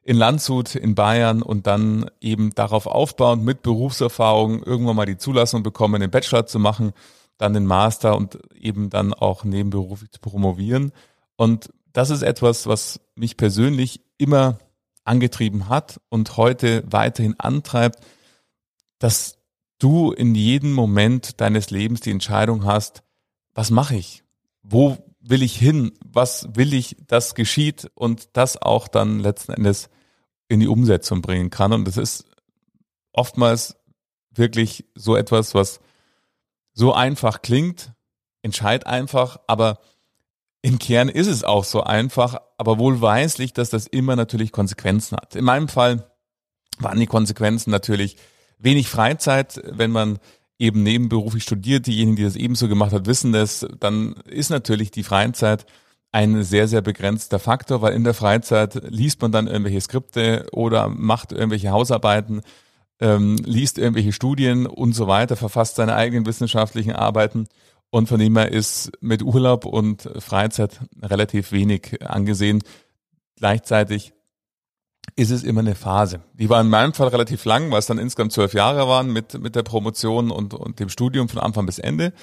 in 0.07 0.17
Landshut 0.17 0.77
in 0.77 0.95
Bayern 0.95 1.43
und 1.43 1.67
dann 1.67 2.09
eben 2.21 2.55
darauf 2.55 2.87
aufbauend 2.87 3.45
mit 3.45 3.63
Berufserfahrung 3.63 4.63
irgendwann 4.63 4.95
mal 4.95 5.05
die 5.05 5.19
Zulassung 5.19 5.65
bekommen, 5.65 6.01
den 6.01 6.13
Bachelor 6.13 6.47
zu 6.47 6.61
machen, 6.61 6.93
dann 7.39 7.55
den 7.55 7.67
Master 7.67 8.17
und 8.17 8.39
eben 8.55 8.89
dann 8.89 9.13
auch 9.13 9.43
nebenberuflich 9.43 10.13
zu 10.13 10.21
promovieren. 10.21 10.93
Und 11.35 11.73
das 11.93 12.11
ist 12.11 12.23
etwas, 12.23 12.69
was 12.69 13.01
mich 13.17 13.37
persönlich 13.37 14.01
immer 14.17 14.59
angetrieben 15.03 15.69
hat 15.69 16.01
und 16.09 16.37
heute 16.37 16.85
weiterhin 16.87 17.35
antreibt, 17.41 17.99
dass 19.01 19.39
du 19.81 20.13
in 20.13 20.37
jedem 20.37 20.73
Moment 20.73 21.41
deines 21.41 21.71
Lebens 21.71 22.01
die 22.01 22.13
Entscheidung 22.13 22.65
hast, 22.65 23.03
was 23.55 23.73
mache 23.73 23.97
ich? 23.97 24.23
Wo 24.63 24.99
will 25.19 25.43
ich 25.43 25.57
hin? 25.57 25.91
Was 26.05 26.49
will 26.55 26.75
ich, 26.75 26.97
dass 27.09 27.35
geschieht? 27.35 27.91
Und 27.97 28.29
das 28.35 28.63
auch 28.63 28.87
dann 28.87 29.19
letzten 29.19 29.53
Endes 29.53 29.91
in 30.49 30.61
die 30.61 30.69
Umsetzung 30.69 31.23
bringen 31.23 31.51
kann. 31.51 31.73
Und 31.73 31.87
das 31.87 31.97
ist 31.97 32.25
oftmals 33.13 33.77
wirklich 34.31 34.85
so 34.95 35.17
etwas, 35.17 35.55
was 35.55 35.81
so 36.73 36.93
einfach 36.93 37.43
klingt, 37.43 37.93
entscheid 38.43 38.87
einfach, 38.87 39.39
aber 39.47 39.81
im 40.63 40.79
Kern 40.79 41.09
ist 41.09 41.27
es 41.27 41.45
auch 41.45 41.65
so 41.65 41.83
einfach, 41.83 42.39
aber 42.59 42.79
wohlweislich, 42.79 43.53
dass 43.53 43.71
das 43.71 43.87
immer 43.87 44.17
natürlich 44.17 44.53
Konsequenzen 44.53 45.17
hat. 45.17 45.35
In 45.37 45.45
meinem 45.45 45.69
Fall 45.69 46.11
waren 46.79 47.01
die 47.01 47.07
Konsequenzen 47.07 47.71
natürlich, 47.71 48.17
wenig 48.59 48.89
Freizeit, 48.89 49.61
wenn 49.65 49.91
man 49.91 50.19
eben 50.59 50.83
nebenberuflich 50.83 51.43
studiert, 51.43 51.87
diejenigen, 51.87 52.17
die 52.17 52.25
das 52.25 52.37
ebenso 52.37 52.69
gemacht 52.69 52.93
hat, 52.93 53.07
wissen 53.07 53.33
das, 53.33 53.67
dann 53.79 54.15
ist 54.25 54.51
natürlich 54.51 54.91
die 54.91 55.03
Freizeit 55.03 55.67
ein 56.17 56.43
sehr, 56.45 56.67
sehr 56.67 56.81
begrenzter 56.81 57.39
Faktor, 57.39 57.83
weil 57.83 57.93
in 57.93 58.03
der 58.03 58.15
Freizeit 58.15 58.81
liest 58.89 59.21
man 59.21 59.33
dann 59.33 59.49
irgendwelche 59.49 59.83
Skripte 59.83 60.47
oder 60.51 60.89
macht 60.89 61.31
irgendwelche 61.31 61.73
Hausarbeiten, 61.73 62.41
ähm, 63.01 63.37
liest 63.45 63.77
irgendwelche 63.77 64.15
Studien 64.15 64.67
und 64.67 64.95
so 64.95 65.09
weiter, 65.09 65.37
verfasst 65.37 65.77
seine 65.77 65.95
eigenen 65.95 66.25
wissenschaftlichen 66.25 66.93
Arbeiten 66.93 67.49
und 67.91 68.09
von 68.09 68.19
dem 68.19 68.35
her 68.35 68.51
ist 68.51 68.93
mit 69.03 69.23
Urlaub 69.23 69.67
und 69.67 70.09
Freizeit 70.19 70.81
relativ 71.03 71.53
wenig 71.53 72.01
angesehen. 72.03 72.63
Gleichzeitig 73.37 74.15
ist 75.17 75.31
es 75.31 75.45
immer 75.45 75.61
eine 75.61 75.75
Phase. 75.75 76.21
Die 76.33 76.49
war 76.49 76.63
in 76.63 76.71
meinem 76.71 76.95
Fall 76.95 77.09
relativ 77.09 77.45
lang, 77.45 77.71
weil 77.71 77.81
es 77.81 77.87
dann 77.87 77.99
insgesamt 77.99 78.33
zwölf 78.33 78.55
Jahre 78.55 78.89
waren 78.89 79.13
mit, 79.13 79.39
mit 79.39 79.55
der 79.55 79.65
Promotion 79.65 80.31
und, 80.31 80.55
und 80.55 80.81
dem 80.81 80.89
Studium 80.89 81.29
von 81.29 81.41
Anfang 81.41 81.67
bis 81.67 81.79
Ende. 81.79 82.15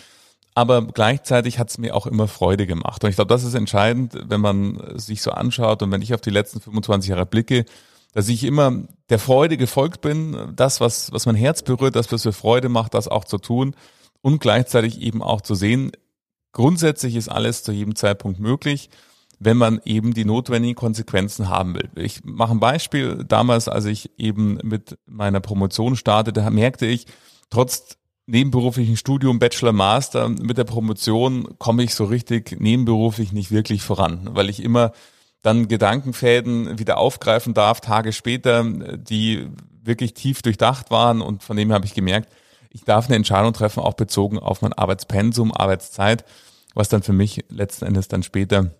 Aber 0.55 0.86
gleichzeitig 0.86 1.57
hat 1.57 1.69
es 1.69 1.77
mir 1.77 1.95
auch 1.95 2.05
immer 2.05 2.27
Freude 2.27 2.67
gemacht. 2.67 3.03
Und 3.03 3.10
ich 3.10 3.15
glaube, 3.15 3.33
das 3.33 3.43
ist 3.43 3.55
entscheidend, 3.55 4.13
wenn 4.27 4.41
man 4.41 5.00
sich 5.00 5.22
so 5.22 5.31
anschaut 5.31 5.81
und 5.81 5.91
wenn 5.91 6.01
ich 6.01 6.13
auf 6.13 6.22
die 6.22 6.29
letzten 6.29 6.62
25 6.62 7.10
Jahre 7.10 7.25
blicke, 7.25 7.65
dass 8.13 8.29
ich 8.29 8.43
immer 8.43 8.83
der 9.10 9.17
Freude 9.17 9.57
gefolgt 9.57 10.01
bin, 10.01 10.53
das, 10.55 10.79
was, 10.79 11.12
was 11.12 11.25
mein 11.25 11.36
Herz 11.36 11.63
berührt, 11.63 11.95
das, 11.95 12.12
was 12.12 12.25
mir 12.25 12.33
Freude 12.33 12.69
macht, 12.69 12.93
das 12.93 13.07
auch 13.07 13.25
zu 13.25 13.39
tun 13.39 13.75
und 14.22 14.39
gleichzeitig 14.39 15.01
eben 15.01 15.24
auch 15.24 15.41
zu 15.41 15.55
sehen, 15.55 15.91
grundsätzlich 16.51 17.15
ist 17.15 17.29
alles 17.29 17.63
zu 17.63 17.72
jedem 17.72 17.95
Zeitpunkt 17.95 18.39
möglich 18.39 18.89
wenn 19.45 19.57
man 19.57 19.81
eben 19.86 20.13
die 20.13 20.25
notwendigen 20.25 20.75
Konsequenzen 20.75 21.50
haben 21.50 21.75
will. 21.75 21.89
Ich 21.95 22.24
mache 22.24 22.53
ein 22.53 22.60
Beispiel. 22.60 23.24
Damals, 23.27 23.67
als 23.67 23.86
ich 23.86 24.12
eben 24.17 24.57
mit 24.63 24.98
meiner 25.05 25.39
Promotion 25.39 25.95
startete, 25.95 26.50
merkte 26.51 26.86
ich, 26.86 27.07
trotz 27.50 27.98
nebenberuflichen 28.25 28.98
Studium, 28.98 29.39
Bachelor, 29.39 29.74
Master, 29.74 30.30
mit 30.30 30.58
der 30.58 30.63
Promotion 30.63 31.58
komme 31.60 31.84
ich 31.84 31.94
so 31.94 32.06
richtig 32.06 32.60
nebenberuflich 32.60 33.34
nicht 33.34 33.51
wirklich 33.51 33.82
voran, 33.82 34.30
weil 34.32 34.50
ich 34.50 34.63
immer 34.63 34.92
dann 35.42 35.68
Gedankenfäden 35.68 36.80
wieder 36.80 36.98
aufgreifen 36.98 37.53
darf, 37.53 37.82
Tage 37.82 38.13
später, 38.13 38.63
die 38.63 39.50
wirklich 39.84 40.13
tief 40.13 40.42
durchdacht 40.42 40.89
waren 40.89 41.22
und 41.22 41.44
von 41.44 41.58
dem 41.58 41.74
habe 41.74 41.86
ich 41.86 41.94
gemerkt, 41.94 42.30
ich 42.70 42.86
darf 42.86 43.08
eine 43.08 43.18
Entscheidung 43.18 43.53
treffen, 43.53 43.82
auch 43.82 43.94
bezogen 43.94 44.39
auf 44.39 44.62
mein 44.62 44.74
Arbeitspensum, 44.74 45.51
Arbeitszeit 45.51 46.24
was 46.74 46.89
dann 46.89 47.03
für 47.03 47.13
mich 47.13 47.46
letzten 47.50 47.86
Endes 47.86 48.08
dann 48.08 48.24
später 48.24 48.72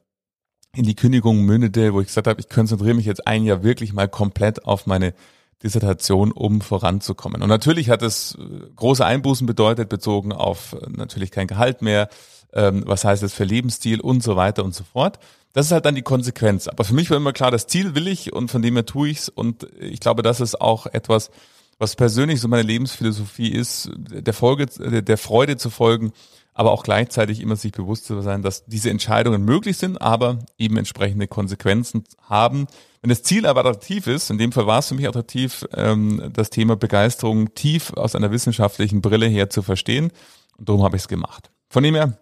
in 0.76 0.86
die 0.86 0.96
Kündigung 0.96 1.44
mündete, 1.44 1.94
wo 1.94 2.02
ich 2.02 2.08
gesagt 2.08 2.28
habe, 2.28 2.40
ich 2.40 2.50
konzentriere 2.50 2.96
mich 2.96 3.06
jetzt 3.06 3.28
ein 3.28 3.44
Jahr 3.44 3.64
wirklich 3.64 3.94
mal 3.94 4.08
komplett 4.08 4.66
auf 4.66 4.88
meine 4.88 5.14
Dissertation, 5.64 6.32
um 6.32 6.62
voranzukommen. 6.62 7.42
Und 7.42 7.50
natürlich 7.50 7.90
hat 7.90 8.02
es 8.02 8.36
äh, 8.36 8.68
große 8.76 9.06
Einbußen 9.06 9.48
bedeutet, 9.48 9.90
bezogen 9.90 10.34
auf 10.34 10.74
äh, 10.74 10.90
natürlich 10.90 11.32
kein 11.32 11.48
Gehalt 11.48 11.82
mehr, 11.82 12.10
ähm, 12.54 12.84
was 12.86 13.06
heißt 13.06 13.24
es 13.24 13.34
für 13.34 13.46
Lebensstil 13.46 14.02
und 14.02 14.22
so 14.22 14.36
weiter 14.36 14.64
und 14.64 14.76
so 14.76 14.84
fort. 14.84 15.20
Das 15.54 15.68
ist 15.68 15.72
halt 15.72 15.86
dann 15.86 15.96
die 15.96 16.02
Konsequenz. 16.02 16.68
Aber 16.68 16.84
für 16.84 16.94
mich 16.94 17.10
war 17.10 17.18
immer 17.18 17.34
klar, 17.34 17.52
das 17.52 17.68
Ziel 17.68 17.96
will 17.96 18.08
ich 18.08 18.34
und 18.34 18.50
von 18.50 18.62
dem 18.62 18.74
her 18.76 18.86
tue 18.86 19.10
ich's. 19.10 19.30
Und 19.30 19.68
ich 19.80 20.00
glaube, 20.00 20.24
das 20.24 20.42
ist 20.42 20.60
auch 20.60 20.88
etwas, 20.88 21.30
was 21.78 21.96
persönlich 21.96 22.42
so 22.42 22.48
meine 22.48 22.64
Lebensphilosophie 22.64 23.50
ist, 23.50 23.90
der 23.96 24.34
Folge, 24.34 24.66
der 24.68 25.18
Freude 25.18 25.58
zu 25.58 25.70
folgen, 25.70 26.12
aber 26.54 26.72
auch 26.72 26.84
gleichzeitig 26.84 27.40
immer 27.40 27.56
sich 27.56 27.72
bewusst 27.72 28.06
zu 28.06 28.22
sein, 28.22 28.42
dass 28.42 28.66
diese 28.66 28.90
Entscheidungen 28.90 29.44
möglich 29.44 29.78
sind, 29.78 30.02
aber 30.02 30.40
eben 30.58 30.78
entsprechende 30.78 31.28
Konsequenzen 31.28 32.04
haben. 32.22 32.68
Wenn 33.02 33.10
das 33.10 33.24
Ziel 33.24 33.46
aber 33.46 33.62
attraktiv 33.62 34.08
ist, 34.08 34.30
in 34.30 34.38
dem 34.38 34.52
Fall 34.52 34.68
war 34.68 34.80
es 34.80 34.88
für 34.88 34.96
mich 34.96 35.08
attraktiv, 35.08 35.66
ähm, 35.76 36.30
das 36.32 36.50
Thema 36.50 36.76
Begeisterung 36.76 37.54
tief 37.54 37.94
aus 37.94 38.16
einer 38.16 38.32
wissenschaftlichen 38.32 39.02
Brille 39.02 39.28
her 39.28 39.50
zu 39.50 39.62
verstehen. 39.62 40.12
Und 40.58 40.70
darum 40.70 40.84
habe 40.84 40.96
ich 40.96 41.04
es 41.04 41.08
gemacht. 41.08 41.52
Von 41.70 41.84
dem 41.84 41.96
her, 41.96 42.20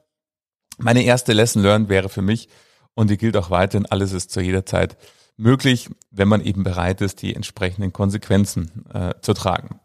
meine 0.77 1.03
erste 1.03 1.33
Lesson 1.33 1.61
learned 1.61 1.89
wäre 1.89 2.09
für 2.09 2.21
mich, 2.21 2.47
und 2.93 3.09
die 3.09 3.17
gilt 3.17 3.37
auch 3.37 3.49
weiterhin, 3.49 3.85
alles 3.85 4.11
ist 4.11 4.31
zu 4.31 4.41
jeder 4.41 4.65
Zeit 4.65 4.97
möglich, 5.37 5.89
wenn 6.09 6.27
man 6.27 6.41
eben 6.41 6.63
bereit 6.63 7.01
ist, 7.01 7.21
die 7.21 7.35
entsprechenden 7.35 7.93
Konsequenzen 7.93 8.85
äh, 8.93 9.13
zu 9.21 9.33
tragen. 9.33 9.79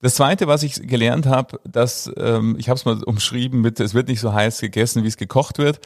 Das 0.00 0.14
Zweite, 0.14 0.46
was 0.46 0.62
ich 0.62 0.86
gelernt 0.86 1.26
habe, 1.26 1.60
dass 1.64 2.10
ähm, 2.16 2.56
ich 2.58 2.68
habe 2.68 2.76
es 2.78 2.84
mal 2.84 3.02
umschrieben 3.02 3.60
mit, 3.60 3.80
es 3.80 3.94
wird 3.94 4.08
nicht 4.08 4.20
so 4.20 4.32
heiß 4.32 4.60
gegessen, 4.60 5.02
wie 5.02 5.08
es 5.08 5.16
gekocht 5.16 5.58
wird, 5.58 5.80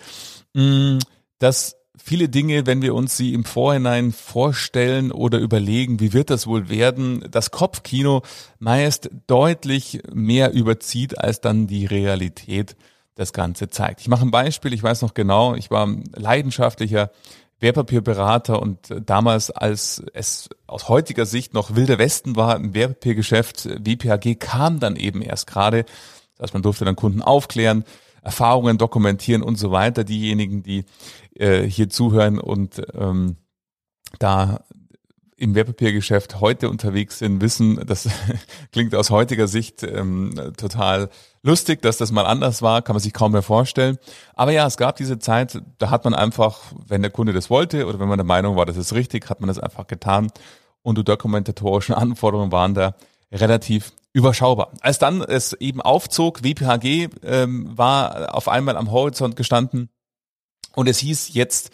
mh, 0.54 0.62
mm, 0.62 0.98
dass 1.38 1.76
viele 1.96 2.28
Dinge, 2.28 2.66
wenn 2.66 2.82
wir 2.82 2.94
uns 2.94 3.16
sie 3.16 3.32
im 3.32 3.44
Vorhinein 3.44 4.12
vorstellen 4.12 5.12
oder 5.12 5.38
überlegen, 5.38 6.00
wie 6.00 6.12
wird 6.12 6.30
das 6.30 6.46
wohl 6.46 6.68
werden, 6.68 7.24
das 7.30 7.50
Kopfkino 7.50 8.22
meist 8.58 9.10
deutlich 9.26 10.02
mehr 10.12 10.52
überzieht, 10.52 11.18
als 11.18 11.40
dann 11.40 11.66
die 11.66 11.86
Realität 11.86 12.76
das 13.14 13.32
Ganze 13.32 13.68
zeigt. 13.68 14.00
Ich 14.00 14.08
mache 14.08 14.24
ein 14.24 14.30
Beispiel, 14.30 14.72
ich 14.72 14.82
weiß 14.82 15.02
noch 15.02 15.14
genau, 15.14 15.54
ich 15.54 15.70
war 15.70 15.88
leidenschaftlicher 16.14 17.10
Wertpapierberater 17.62 18.60
und 18.60 18.78
damals, 19.06 19.50
als 19.50 20.02
es 20.12 20.50
aus 20.66 20.88
heutiger 20.88 21.26
Sicht 21.26 21.54
noch 21.54 21.76
wilder 21.76 21.98
Westen 21.98 22.36
war 22.36 22.56
im 22.56 22.74
Wertpapiergeschäft, 22.74 23.68
WPAG 23.86 24.38
kam 24.38 24.80
dann 24.80 24.96
eben 24.96 25.22
erst 25.22 25.46
gerade. 25.46 25.84
Das 26.36 26.44
heißt, 26.44 26.54
man 26.54 26.62
durfte 26.62 26.84
dann 26.84 26.96
Kunden 26.96 27.22
aufklären, 27.22 27.84
Erfahrungen 28.22 28.78
dokumentieren 28.78 29.42
und 29.42 29.56
so 29.56 29.70
weiter. 29.70 30.04
Diejenigen, 30.04 30.62
die 30.62 30.84
äh, 31.36 31.62
hier 31.62 31.88
zuhören 31.88 32.38
und 32.38 32.82
ähm, 32.94 33.36
da 34.18 34.64
im 35.36 35.54
Wertpapiergeschäft 35.54 36.40
heute 36.40 36.68
unterwegs 36.68 37.18
sind, 37.18 37.40
wissen, 37.40 37.84
das 37.86 38.08
klingt 38.72 38.94
aus 38.94 39.10
heutiger 39.10 39.48
Sicht 39.48 39.82
ähm, 39.82 40.34
total 40.56 41.10
lustig, 41.42 41.82
dass 41.82 41.96
das 41.96 42.12
mal 42.12 42.26
anders 42.26 42.62
war, 42.62 42.82
kann 42.82 42.94
man 42.94 43.02
sich 43.02 43.12
kaum 43.12 43.32
mehr 43.32 43.42
vorstellen. 43.42 43.98
Aber 44.34 44.52
ja, 44.52 44.66
es 44.66 44.76
gab 44.76 44.96
diese 44.96 45.18
Zeit, 45.18 45.60
da 45.78 45.90
hat 45.90 46.04
man 46.04 46.14
einfach, 46.14 46.60
wenn 46.86 47.02
der 47.02 47.10
Kunde 47.10 47.32
das 47.32 47.50
wollte 47.50 47.86
oder 47.86 47.98
wenn 47.98 48.08
man 48.08 48.18
der 48.18 48.24
Meinung 48.24 48.56
war, 48.56 48.66
das 48.66 48.76
ist 48.76 48.94
richtig, 48.94 49.28
hat 49.28 49.40
man 49.40 49.48
das 49.48 49.58
einfach 49.58 49.86
getan 49.86 50.30
und 50.82 50.98
die 50.98 51.04
dokumentatorischen 51.04 51.94
Anforderungen 51.94 52.52
waren 52.52 52.74
da 52.74 52.94
relativ 53.30 53.92
überschaubar. 54.12 54.72
Als 54.80 54.98
dann 54.98 55.22
es 55.22 55.52
eben 55.54 55.80
aufzog, 55.80 56.44
WPHG 56.44 57.08
ähm, 57.22 57.76
war 57.76 58.34
auf 58.34 58.48
einmal 58.48 58.76
am 58.76 58.90
Horizont 58.90 59.36
gestanden 59.36 59.88
und 60.74 60.88
es 60.88 60.98
hieß 60.98 61.34
jetzt, 61.34 61.70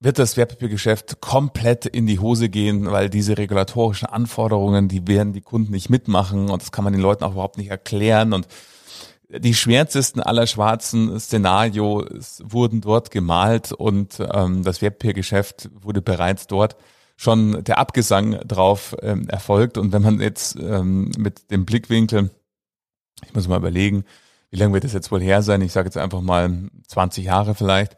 wird 0.00 0.18
das 0.18 0.36
Wertpapiergeschäft 0.36 1.20
komplett 1.20 1.86
in 1.86 2.06
die 2.08 2.18
Hose 2.18 2.48
gehen, 2.48 2.90
weil 2.90 3.08
diese 3.08 3.38
regulatorischen 3.38 4.08
Anforderungen, 4.08 4.88
die 4.88 5.06
werden 5.06 5.32
die 5.32 5.40
Kunden 5.40 5.72
nicht 5.72 5.90
mitmachen 5.90 6.50
und 6.50 6.60
das 6.60 6.72
kann 6.72 6.84
man 6.84 6.92
den 6.92 7.00
Leuten 7.00 7.24
auch 7.24 7.32
überhaupt 7.32 7.56
nicht 7.56 7.70
erklären 7.70 8.32
und 8.32 8.48
die 9.38 9.54
schwärzesten 9.54 10.20
aller 10.20 10.46
schwarzen 10.46 11.18
Szenarios 11.18 12.42
wurden 12.44 12.80
dort 12.80 13.10
gemalt 13.10 13.72
und 13.72 14.18
ähm, 14.20 14.62
das 14.62 14.82
Wertpapiergeschäft 14.82 15.70
wurde 15.80 16.02
bereits 16.02 16.46
dort 16.46 16.76
schon 17.16 17.64
der 17.64 17.78
Abgesang 17.78 18.40
drauf 18.46 18.96
ähm, 19.00 19.28
erfolgt. 19.28 19.78
Und 19.78 19.92
wenn 19.92 20.02
man 20.02 20.20
jetzt 20.20 20.56
ähm, 20.56 21.10
mit 21.16 21.50
dem 21.50 21.64
Blickwinkel, 21.64 22.30
ich 23.24 23.34
muss 23.34 23.48
mal 23.48 23.58
überlegen, 23.58 24.04
wie 24.50 24.58
lange 24.58 24.74
wird 24.74 24.84
das 24.84 24.92
jetzt 24.92 25.10
wohl 25.10 25.22
her 25.22 25.40
sein? 25.42 25.62
Ich 25.62 25.72
sage 25.72 25.86
jetzt 25.86 25.96
einfach 25.96 26.20
mal 26.20 26.68
20 26.88 27.24
Jahre 27.24 27.54
vielleicht. 27.54 27.96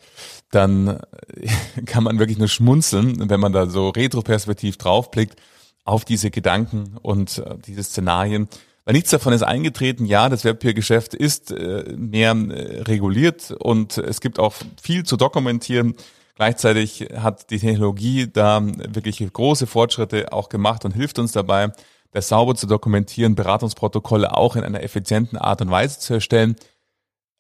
Dann 0.51 1.01
kann 1.87 2.05
man 2.05 2.19
wirklich 2.19 2.39
nur 2.39 2.49
schmunzeln, 2.49 3.29
wenn 3.29 3.41
man 3.41 3.53
da 3.53 3.67
so 3.67 3.89
retroperspektiv 3.89 4.77
draufblickt 4.77 5.41
auf 5.85 6.05
diese 6.05 6.31
Gedanken 6.31 6.97
und 7.03 7.39
äh, 7.39 7.57
diese 7.67 7.83
Szenarien. 7.83 8.49
Weil 8.85 8.95
nichts 8.95 9.11
davon 9.11 9.33
ist 9.33 9.43
eingetreten. 9.43 10.05
Ja, 10.05 10.29
das 10.29 10.45
Wertpapiergeschäft 10.45 11.15
ist 11.15 11.51
äh, 11.51 11.95
mehr 11.97 12.33
äh, 12.33 12.83
reguliert 12.83 13.51
und 13.51 13.97
es 13.97 14.21
gibt 14.21 14.39
auch 14.39 14.55
viel 14.81 15.05
zu 15.05 15.17
dokumentieren. 15.17 15.95
Gleichzeitig 16.35 17.09
hat 17.17 17.51
die 17.51 17.61
Technologie 17.61 18.27
da 18.31 18.61
wirklich 18.63 19.25
große 19.33 19.67
Fortschritte 19.67 20.33
auch 20.33 20.49
gemacht 20.49 20.85
und 20.85 20.93
hilft 20.93 21.19
uns 21.19 21.33
dabei, 21.33 21.73
das 22.11 22.29
sauber 22.29 22.55
zu 22.55 22.67
dokumentieren, 22.67 23.35
Beratungsprotokolle 23.35 24.37
auch 24.37 24.57
in 24.57 24.65
einer 24.65 24.83
effizienten 24.83 25.39
Art 25.39 25.63
und 25.63 25.71
Weise 25.71 26.01
zu 26.01 26.15
erstellen. 26.15 26.57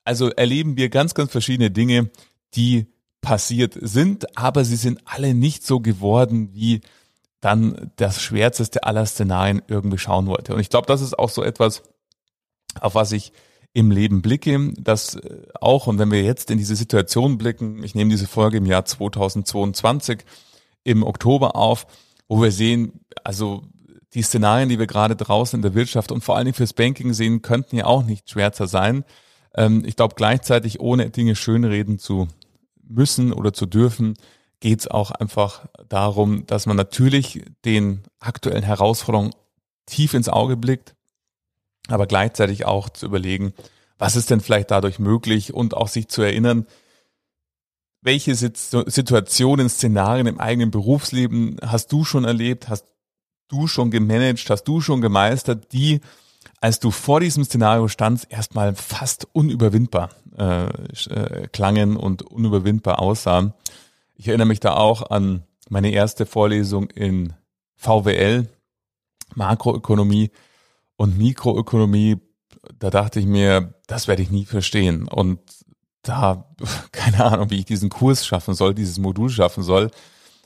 Also 0.04 0.30
erleben 0.30 0.76
wir 0.76 0.90
ganz, 0.90 1.14
ganz 1.14 1.32
verschiedene 1.32 1.70
Dinge, 1.70 2.10
die 2.54 2.86
passiert 3.20 3.76
sind, 3.80 4.36
aber 4.36 4.64
sie 4.64 4.76
sind 4.76 5.00
alle 5.04 5.34
nicht 5.34 5.66
so 5.66 5.80
geworden, 5.80 6.50
wie 6.52 6.80
dann 7.44 7.90
das 7.96 8.22
schwärzeste 8.22 8.84
aller 8.84 9.04
Szenarien 9.04 9.62
irgendwie 9.68 9.98
schauen 9.98 10.26
wollte. 10.26 10.54
Und 10.54 10.60
ich 10.60 10.70
glaube, 10.70 10.86
das 10.86 11.02
ist 11.02 11.18
auch 11.18 11.28
so 11.28 11.42
etwas, 11.42 11.82
auf 12.80 12.94
was 12.94 13.12
ich 13.12 13.32
im 13.74 13.90
Leben 13.90 14.22
blicke, 14.22 14.72
dass 14.78 15.16
äh, 15.16 15.42
auch, 15.60 15.86
und 15.86 15.98
wenn 15.98 16.10
wir 16.10 16.22
jetzt 16.22 16.50
in 16.50 16.58
diese 16.58 16.76
Situation 16.76 17.36
blicken, 17.36 17.82
ich 17.82 17.94
nehme 17.94 18.10
diese 18.10 18.26
Folge 18.26 18.56
im 18.56 18.66
Jahr 18.66 18.84
2022 18.84 20.24
im 20.84 21.02
Oktober 21.02 21.56
auf, 21.56 21.86
wo 22.28 22.40
wir 22.40 22.52
sehen, 22.52 23.00
also 23.24 23.62
die 24.14 24.22
Szenarien, 24.22 24.68
die 24.68 24.78
wir 24.78 24.86
gerade 24.86 25.16
draußen 25.16 25.58
in 25.58 25.62
der 25.62 25.74
Wirtschaft 25.74 26.12
und 26.12 26.22
vor 26.22 26.36
allen 26.36 26.46
Dingen 26.46 26.54
fürs 26.54 26.72
Banking 26.72 27.12
sehen, 27.12 27.42
könnten 27.42 27.76
ja 27.76 27.86
auch 27.86 28.04
nicht 28.04 28.30
schwärzer 28.30 28.68
sein. 28.68 29.04
Ähm, 29.54 29.82
ich 29.84 29.96
glaube 29.96 30.14
gleichzeitig, 30.16 30.80
ohne 30.80 31.10
Dinge 31.10 31.34
schönreden 31.34 31.98
zu 31.98 32.28
müssen 32.88 33.32
oder 33.32 33.52
zu 33.52 33.66
dürfen, 33.66 34.14
geht 34.64 34.80
es 34.80 34.88
auch 34.88 35.10
einfach 35.10 35.66
darum, 35.90 36.46
dass 36.46 36.64
man 36.64 36.74
natürlich 36.74 37.44
den 37.66 38.00
aktuellen 38.18 38.62
Herausforderungen 38.62 39.32
tief 39.84 40.14
ins 40.14 40.30
Auge 40.30 40.56
blickt, 40.56 40.94
aber 41.88 42.06
gleichzeitig 42.06 42.64
auch 42.64 42.88
zu 42.88 43.04
überlegen, 43.04 43.52
was 43.98 44.16
ist 44.16 44.30
denn 44.30 44.40
vielleicht 44.40 44.70
dadurch 44.70 44.98
möglich 44.98 45.52
und 45.52 45.76
auch 45.76 45.88
sich 45.88 46.08
zu 46.08 46.22
erinnern, 46.22 46.66
welche 48.00 48.34
Situationen, 48.34 49.68
Szenarien 49.68 50.26
im 50.26 50.40
eigenen 50.40 50.70
Berufsleben 50.70 51.58
hast 51.60 51.92
du 51.92 52.02
schon 52.02 52.24
erlebt, 52.24 52.70
hast 52.70 52.86
du 53.48 53.66
schon 53.66 53.90
gemanagt, 53.90 54.48
hast 54.48 54.64
du 54.64 54.80
schon 54.80 55.02
gemeistert, 55.02 55.74
die, 55.74 56.00
als 56.62 56.80
du 56.80 56.90
vor 56.90 57.20
diesem 57.20 57.44
Szenario 57.44 57.88
standst, 57.88 58.32
erstmal 58.32 58.74
fast 58.74 59.28
unüberwindbar 59.32 60.08
äh, 60.38 60.64
äh, 60.64 61.48
klangen 61.48 61.98
und 61.98 62.22
unüberwindbar 62.22 62.98
aussahen. 62.98 63.52
Ich 64.16 64.28
erinnere 64.28 64.46
mich 64.46 64.60
da 64.60 64.74
auch 64.74 65.10
an 65.10 65.42
meine 65.68 65.90
erste 65.90 66.24
Vorlesung 66.26 66.90
in 66.90 67.32
VWL, 67.76 68.48
Makroökonomie 69.34 70.30
und 70.96 71.18
Mikroökonomie. 71.18 72.18
Da 72.78 72.90
dachte 72.90 73.18
ich 73.18 73.26
mir, 73.26 73.74
das 73.86 74.06
werde 74.06 74.22
ich 74.22 74.30
nie 74.30 74.44
verstehen. 74.44 75.08
Und 75.08 75.40
da, 76.02 76.54
keine 76.92 77.24
Ahnung, 77.24 77.50
wie 77.50 77.58
ich 77.58 77.64
diesen 77.64 77.90
Kurs 77.90 78.24
schaffen 78.24 78.54
soll, 78.54 78.74
dieses 78.74 78.98
Modul 78.98 79.30
schaffen 79.30 79.62
soll. 79.62 79.90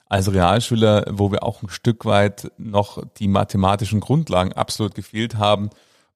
Als 0.06 0.32
Realschüler, 0.32 1.04
wo 1.10 1.30
wir 1.30 1.42
auch 1.42 1.62
ein 1.62 1.68
Stück 1.68 2.06
weit 2.06 2.50
noch 2.56 3.04
die 3.18 3.28
mathematischen 3.28 4.00
Grundlagen 4.00 4.54
absolut 4.54 4.94
gefehlt 4.94 5.36
haben, 5.36 5.68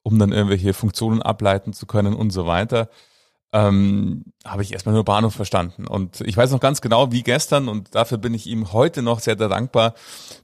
um 0.03 0.19
dann 0.19 0.33
irgendwelche 0.33 0.73
Funktionen 0.73 1.21
ableiten 1.21 1.75
zu 1.75 1.85
können 1.85 2.15
und 2.15 2.31
so 2.31 2.47
weiter 2.47 2.89
ähm, 3.53 4.25
habe 4.45 4.63
ich 4.63 4.73
erstmal 4.73 4.95
nur 4.95 5.05
Bahnhof 5.05 5.35
verstanden. 5.35 5.87
Und 5.87 6.23
ich 6.23 6.37
weiß 6.37 6.51
noch 6.51 6.61
ganz 6.61 6.81
genau, 6.81 7.13
wie 7.13 7.23
gestern, 7.23 7.69
und 7.69 7.95
dafür 7.95 8.17
bin 8.19 8.33
ich 8.33 8.47
ihm 8.47 8.73
heute 8.73 9.03
noch 9.03 9.21
sehr, 9.21 9.37
sehr 9.37 9.49
dankbar. 9.49 9.95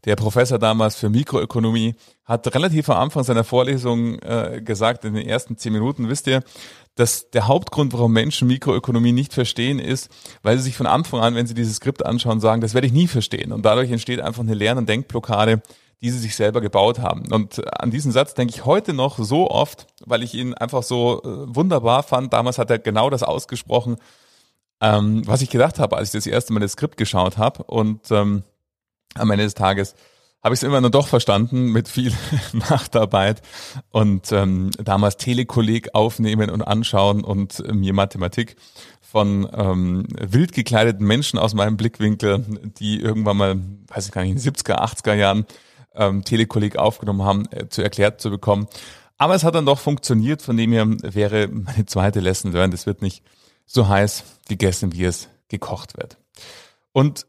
Der 0.04 0.14
Professor 0.14 0.58
damals 0.58 0.96
für 0.96 1.08
Mikroökonomie 1.08 1.94
hat 2.26 2.54
relativ 2.54 2.90
am 2.90 2.98
Anfang 2.98 3.24
seiner 3.24 3.44
Vorlesung 3.44 4.18
äh, 4.18 4.60
gesagt, 4.62 5.06
in 5.06 5.14
den 5.14 5.26
ersten 5.26 5.56
zehn 5.56 5.72
Minuten, 5.72 6.10
wisst 6.10 6.26
ihr, 6.26 6.42
dass 6.96 7.30
der 7.30 7.46
Hauptgrund, 7.46 7.94
warum 7.94 8.12
Menschen 8.12 8.48
Mikroökonomie 8.48 9.12
nicht 9.12 9.32
verstehen, 9.32 9.78
ist, 9.78 10.10
weil 10.42 10.58
sie 10.58 10.64
sich 10.64 10.76
von 10.76 10.86
Anfang 10.86 11.20
an, 11.20 11.34
wenn 11.34 11.46
sie 11.46 11.54
dieses 11.54 11.76
Skript 11.76 12.04
anschauen, 12.04 12.40
sagen, 12.40 12.60
das 12.60 12.74
werde 12.74 12.86
ich 12.86 12.92
nie 12.92 13.06
verstehen. 13.06 13.52
Und 13.52 13.64
dadurch 13.64 13.90
entsteht 13.90 14.20
einfach 14.20 14.42
eine 14.42 14.54
Lern- 14.54 14.78
und 14.78 14.88
Denkblockade, 14.88 15.62
die 16.00 16.10
sie 16.10 16.18
sich 16.18 16.36
selber 16.36 16.60
gebaut 16.60 17.00
haben. 17.00 17.32
Und 17.32 17.60
an 17.80 17.90
diesen 17.90 18.12
Satz 18.12 18.34
denke 18.34 18.54
ich 18.54 18.64
heute 18.64 18.92
noch 18.92 19.18
so 19.18 19.50
oft, 19.50 19.86
weil 20.04 20.22
ich 20.22 20.34
ihn 20.34 20.54
einfach 20.54 20.82
so 20.82 21.22
äh, 21.22 21.54
wunderbar 21.54 22.02
fand. 22.02 22.32
Damals 22.32 22.58
hat 22.58 22.70
er 22.70 22.78
genau 22.78 23.10
das 23.10 23.22
ausgesprochen, 23.22 23.96
Ähm, 24.80 25.26
was 25.26 25.42
ich 25.42 25.50
gedacht 25.50 25.80
habe, 25.80 25.96
als 25.96 26.08
ich 26.08 26.18
das 26.20 26.26
erste 26.26 26.52
Mal 26.52 26.60
das 26.60 26.72
Skript 26.72 26.96
geschaut 26.96 27.36
habe 27.36 27.64
und 27.64 28.12
ähm, 28.12 28.44
am 29.14 29.30
Ende 29.30 29.44
des 29.44 29.54
Tages 29.54 29.96
habe 30.42 30.54
ich 30.54 30.60
es 30.60 30.62
immer 30.62 30.80
nur 30.80 30.90
doch 30.90 31.08
verstanden 31.08 31.72
mit 31.72 31.88
viel 31.88 32.12
Nachtarbeit 32.52 33.42
und 33.90 34.30
ähm, 34.30 34.70
damals 34.78 35.16
Telekolleg 35.16 35.94
aufnehmen 35.94 36.48
und 36.50 36.62
anschauen 36.62 37.24
und 37.24 37.58
äh, 37.60 37.72
mir 37.72 37.92
Mathematik 37.92 38.54
von 39.00 39.48
ähm, 39.52 40.06
wild 40.10 40.52
gekleideten 40.52 41.04
Menschen 41.04 41.40
aus 41.40 41.54
meinem 41.54 41.76
Blickwinkel, 41.76 42.44
die 42.78 43.00
irgendwann 43.00 43.36
mal, 43.36 43.56
weiß 43.88 44.06
ich 44.06 44.12
gar 44.12 44.22
nicht, 44.22 44.30
in 44.30 44.38
den 44.38 44.54
70er, 44.54 44.78
80er 44.78 45.14
Jahren 45.14 45.44
ähm, 45.98 46.24
Telekolleg 46.24 46.76
aufgenommen 46.76 47.22
haben, 47.22 47.44
äh, 47.50 47.68
zu 47.68 47.82
erklärt 47.82 48.20
zu 48.20 48.30
bekommen. 48.30 48.68
Aber 49.18 49.34
es 49.34 49.44
hat 49.44 49.54
dann 49.54 49.66
doch 49.66 49.80
funktioniert, 49.80 50.42
von 50.42 50.56
dem 50.56 50.72
her 50.72 50.86
wäre 51.02 51.48
meine 51.48 51.86
zweite 51.86 52.20
Lesson 52.20 52.52
learned, 52.52 52.74
es 52.74 52.86
wird 52.86 53.02
nicht 53.02 53.22
so 53.66 53.88
heiß 53.88 54.24
gegessen, 54.48 54.92
wie 54.94 55.04
es 55.04 55.28
gekocht 55.48 55.98
wird. 55.98 56.16
Und 56.92 57.26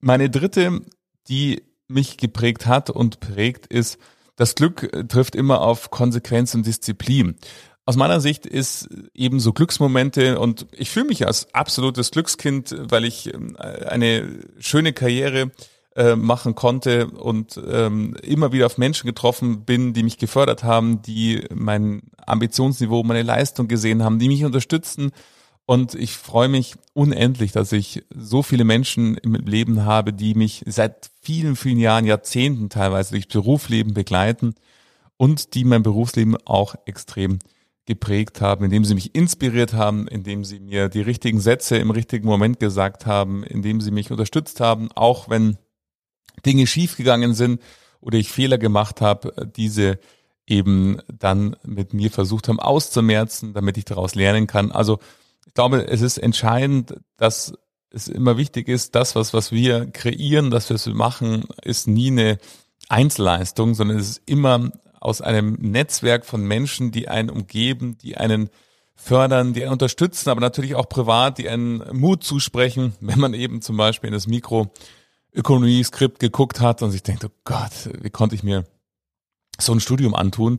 meine 0.00 0.30
dritte, 0.30 0.80
die 1.28 1.62
mich 1.86 2.16
geprägt 2.16 2.66
hat 2.66 2.90
und 2.90 3.20
prägt, 3.20 3.66
ist, 3.66 3.98
das 4.36 4.54
Glück 4.54 4.90
trifft 5.08 5.36
immer 5.36 5.60
auf 5.60 5.90
Konsequenz 5.90 6.54
und 6.54 6.66
Disziplin. 6.66 7.36
Aus 7.84 7.96
meiner 7.96 8.20
Sicht 8.20 8.46
ist 8.46 8.88
eben 9.12 9.40
so 9.40 9.52
Glücksmomente 9.52 10.38
und 10.38 10.66
ich 10.72 10.90
fühle 10.90 11.06
mich 11.06 11.26
als 11.26 11.52
absolutes 11.52 12.10
Glückskind, 12.12 12.74
weil 12.78 13.04
ich 13.04 13.32
ähm, 13.34 13.56
eine 13.56 14.38
schöne 14.58 14.92
Karriere 14.92 15.50
äh, 15.96 16.16
machen 16.16 16.54
konnte 16.54 17.08
und 17.08 17.60
ähm, 17.68 18.16
immer 18.22 18.52
wieder 18.52 18.66
auf 18.66 18.78
Menschen 18.78 19.06
getroffen 19.06 19.64
bin, 19.64 19.92
die 19.92 20.02
mich 20.02 20.18
gefördert 20.18 20.64
haben, 20.64 21.02
die 21.02 21.44
mein 21.54 22.02
Ambitionsniveau, 22.26 23.02
meine 23.02 23.22
Leistung 23.22 23.68
gesehen 23.68 24.02
haben, 24.02 24.18
die 24.18 24.28
mich 24.28 24.44
unterstützen. 24.44 25.10
Und 25.66 25.94
ich 25.94 26.16
freue 26.16 26.48
mich 26.48 26.74
unendlich, 26.92 27.52
dass 27.52 27.72
ich 27.72 28.04
so 28.14 28.42
viele 28.42 28.64
Menschen 28.64 29.16
im 29.18 29.34
Leben 29.34 29.84
habe, 29.84 30.12
die 30.12 30.34
mich 30.34 30.64
seit 30.66 31.10
vielen, 31.20 31.56
vielen 31.56 31.78
Jahren, 31.78 32.04
Jahrzehnten 32.04 32.68
teilweise 32.68 33.12
durchs 33.12 33.28
Berufsleben 33.28 33.94
begleiten 33.94 34.54
und 35.16 35.54
die 35.54 35.64
mein 35.64 35.82
Berufsleben 35.82 36.36
auch 36.46 36.74
extrem 36.86 37.38
geprägt 37.84 38.40
haben, 38.40 38.64
indem 38.64 38.84
sie 38.84 38.94
mich 38.94 39.14
inspiriert 39.14 39.72
haben, 39.72 40.06
indem 40.08 40.44
sie 40.44 40.60
mir 40.60 40.88
die 40.88 41.00
richtigen 41.00 41.40
Sätze 41.40 41.76
im 41.76 41.90
richtigen 41.90 42.26
Moment 42.26 42.60
gesagt 42.60 43.06
haben, 43.06 43.42
indem 43.44 43.80
sie 43.80 43.90
mich 43.90 44.10
unterstützt 44.10 44.60
haben, 44.60 44.90
auch 44.92 45.28
wenn 45.28 45.58
Dinge 46.44 46.66
schiefgegangen 46.66 47.34
sind 47.34 47.60
oder 48.00 48.18
ich 48.18 48.30
Fehler 48.30 48.58
gemacht 48.58 49.00
habe, 49.00 49.50
diese 49.56 49.98
eben 50.46 50.98
dann 51.06 51.56
mit 51.64 51.94
mir 51.94 52.10
versucht 52.10 52.48
haben 52.48 52.60
auszumerzen, 52.60 53.54
damit 53.54 53.78
ich 53.78 53.84
daraus 53.84 54.14
lernen 54.14 54.46
kann. 54.46 54.72
Also 54.72 54.98
ich 55.46 55.54
glaube, 55.54 55.86
es 55.86 56.00
ist 56.00 56.18
entscheidend, 56.18 57.00
dass 57.16 57.54
es 57.90 58.08
immer 58.08 58.36
wichtig 58.36 58.68
ist, 58.68 58.94
das, 58.94 59.14
was, 59.14 59.34
was 59.34 59.52
wir 59.52 59.86
kreieren, 59.90 60.50
das, 60.50 60.70
was 60.70 60.86
wir 60.86 60.94
machen, 60.94 61.44
ist 61.62 61.86
nie 61.86 62.10
eine 62.10 62.38
Einzelleistung, 62.88 63.74
sondern 63.74 63.98
es 63.98 64.10
ist 64.10 64.22
immer 64.26 64.72
aus 65.00 65.20
einem 65.20 65.54
Netzwerk 65.54 66.24
von 66.24 66.44
Menschen, 66.44 66.90
die 66.90 67.08
einen 67.08 67.28
umgeben, 67.28 67.98
die 67.98 68.16
einen 68.16 68.50
fördern, 68.94 69.52
die 69.52 69.62
einen 69.62 69.72
unterstützen, 69.72 70.30
aber 70.30 70.40
natürlich 70.40 70.74
auch 70.74 70.88
privat, 70.88 71.38
die 71.38 71.48
einen 71.48 71.82
Mut 71.92 72.24
zusprechen, 72.24 72.94
wenn 73.00 73.18
man 73.18 73.34
eben 73.34 73.62
zum 73.62 73.76
Beispiel 73.76 74.08
in 74.08 74.14
das 74.14 74.26
Mikroökonomie-Skript 75.32 76.18
geguckt 76.18 76.60
hat 76.60 76.82
und 76.82 76.90
sich 76.90 77.02
denkt, 77.02 77.24
oh 77.24 77.30
Gott, 77.44 77.90
wie 78.00 78.10
konnte 78.10 78.34
ich 78.34 78.42
mir 78.42 78.64
so 79.58 79.72
ein 79.72 79.80
Studium 79.80 80.14
antun? 80.14 80.58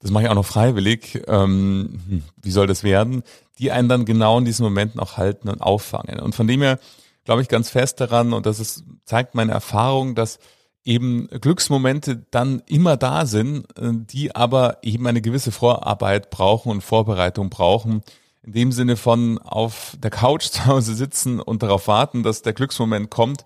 Das 0.00 0.10
mache 0.10 0.24
ich 0.24 0.30
auch 0.30 0.34
noch 0.34 0.46
freiwillig. 0.46 1.22
Ähm, 1.26 2.00
hm, 2.08 2.22
wie 2.42 2.50
soll 2.50 2.66
das 2.66 2.84
werden? 2.84 3.22
Die 3.58 3.72
einen 3.72 3.88
dann 3.88 4.04
genau 4.04 4.38
in 4.38 4.44
diesen 4.44 4.64
Momenten 4.64 5.00
auch 5.00 5.16
halten 5.16 5.48
und 5.48 5.60
auffangen. 5.60 6.20
Und 6.20 6.34
von 6.34 6.46
dem 6.46 6.62
her 6.62 6.78
glaube 7.24 7.42
ich 7.42 7.48
ganz 7.48 7.70
fest 7.70 8.00
daran, 8.00 8.32
und 8.32 8.46
das 8.46 8.60
ist, 8.60 8.84
zeigt 9.04 9.34
meine 9.34 9.52
Erfahrung, 9.52 10.14
dass 10.14 10.38
eben 10.84 11.28
Glücksmomente 11.28 12.24
dann 12.30 12.62
immer 12.66 12.96
da 12.96 13.26
sind, 13.26 13.66
äh, 13.78 13.90
die 13.92 14.34
aber 14.34 14.78
eben 14.82 15.06
eine 15.06 15.20
gewisse 15.20 15.52
Vorarbeit 15.52 16.30
brauchen 16.30 16.70
und 16.70 16.80
Vorbereitung 16.80 17.50
brauchen. 17.50 18.02
In 18.42 18.52
dem 18.52 18.72
Sinne 18.72 18.96
von 18.96 19.38
auf 19.38 19.96
der 20.02 20.10
Couch 20.10 20.44
zu 20.50 20.66
Hause 20.66 20.94
sitzen 20.94 21.40
und 21.40 21.62
darauf 21.62 21.88
warten, 21.88 22.22
dass 22.22 22.42
der 22.42 22.52
Glücksmoment 22.52 23.10
kommt, 23.10 23.44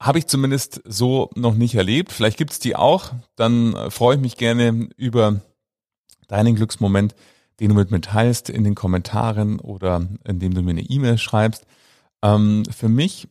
habe 0.00 0.18
ich 0.18 0.26
zumindest 0.26 0.80
so 0.84 1.30
noch 1.34 1.54
nicht 1.54 1.74
erlebt. 1.74 2.12
Vielleicht 2.12 2.38
gibt 2.38 2.52
es 2.52 2.58
die 2.58 2.76
auch. 2.76 3.12
Dann 3.36 3.74
äh, 3.74 3.90
freue 3.90 4.16
ich 4.16 4.22
mich 4.22 4.36
gerne 4.36 4.88
über 4.96 5.40
deinen 6.28 6.54
Glücksmoment, 6.54 7.14
den 7.60 7.70
du 7.70 7.74
mit 7.74 7.90
mir 7.90 8.00
teilst 8.00 8.48
in 8.50 8.64
den 8.64 8.74
Kommentaren 8.74 9.58
oder 9.58 10.06
indem 10.24 10.54
du 10.54 10.62
mir 10.62 10.70
eine 10.70 10.82
E-Mail 10.82 11.18
schreibst. 11.18 11.64
Ähm, 12.22 12.62
für 12.70 12.88
mich 12.88 13.28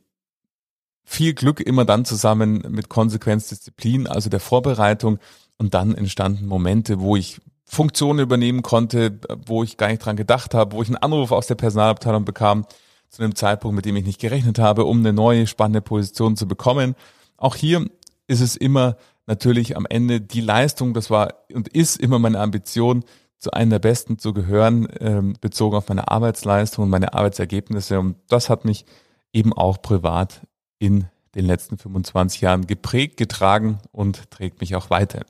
viel 1.05 1.33
Glück 1.33 1.61
immer 1.61 1.85
dann 1.85 2.03
zusammen 2.03 2.65
mit 2.69 2.89
Konsequenz, 2.89 3.47
Disziplin, 3.47 4.07
also 4.07 4.29
der 4.29 4.41
Vorbereitung 4.41 5.19
und 5.57 5.73
dann 5.73 5.95
entstanden 5.95 6.47
Momente, 6.47 6.99
wo 6.99 7.15
ich 7.15 7.39
Funktionen 7.63 8.19
übernehmen 8.19 8.61
konnte, 8.61 9.19
wo 9.45 9.63
ich 9.63 9.77
gar 9.77 9.87
nicht 9.87 10.03
dran 10.03 10.17
gedacht 10.17 10.53
habe, 10.53 10.75
wo 10.75 10.81
ich 10.81 10.89
einen 10.89 10.97
Anruf 10.97 11.31
aus 11.31 11.47
der 11.47 11.55
Personalabteilung 11.55 12.25
bekam 12.25 12.65
zu 13.09 13.23
einem 13.23 13.35
Zeitpunkt, 13.35 13.75
mit 13.75 13.85
dem 13.85 13.95
ich 13.95 14.05
nicht 14.05 14.19
gerechnet 14.19 14.59
habe, 14.59 14.85
um 14.85 14.99
eine 14.99 15.13
neue 15.13 15.47
spannende 15.47 15.81
Position 15.81 16.35
zu 16.35 16.47
bekommen. 16.47 16.95
Auch 17.37 17.55
hier 17.55 17.89
ist 18.27 18.41
es 18.41 18.55
immer 18.55 18.97
natürlich 19.25 19.75
am 19.75 19.85
Ende 19.85 20.21
die 20.21 20.41
Leistung, 20.41 20.93
das 20.93 21.09
war 21.09 21.33
und 21.53 21.67
ist 21.67 21.99
immer 21.99 22.19
meine 22.19 22.39
Ambition, 22.39 23.03
zu 23.39 23.51
einem 23.51 23.69
der 23.69 23.79
Besten 23.79 24.17
zu 24.17 24.33
gehören, 24.33 24.87
ähm, 24.99 25.35
bezogen 25.39 25.75
auf 25.75 25.89
meine 25.89 26.07
Arbeitsleistung 26.09 26.85
und 26.85 26.89
meine 26.89 27.13
Arbeitsergebnisse. 27.13 27.99
Und 27.99 28.15
das 28.29 28.49
hat 28.49 28.65
mich 28.65 28.85
eben 29.31 29.53
auch 29.53 29.81
privat 29.81 30.41
in 30.79 31.05
den 31.35 31.45
letzten 31.45 31.77
25 31.77 32.41
Jahren 32.41 32.65
geprägt, 32.65 33.17
getragen 33.17 33.77
und 33.91 34.31
trägt 34.31 34.59
mich 34.59 34.75
auch 34.75 34.89
weiter. 34.89 35.23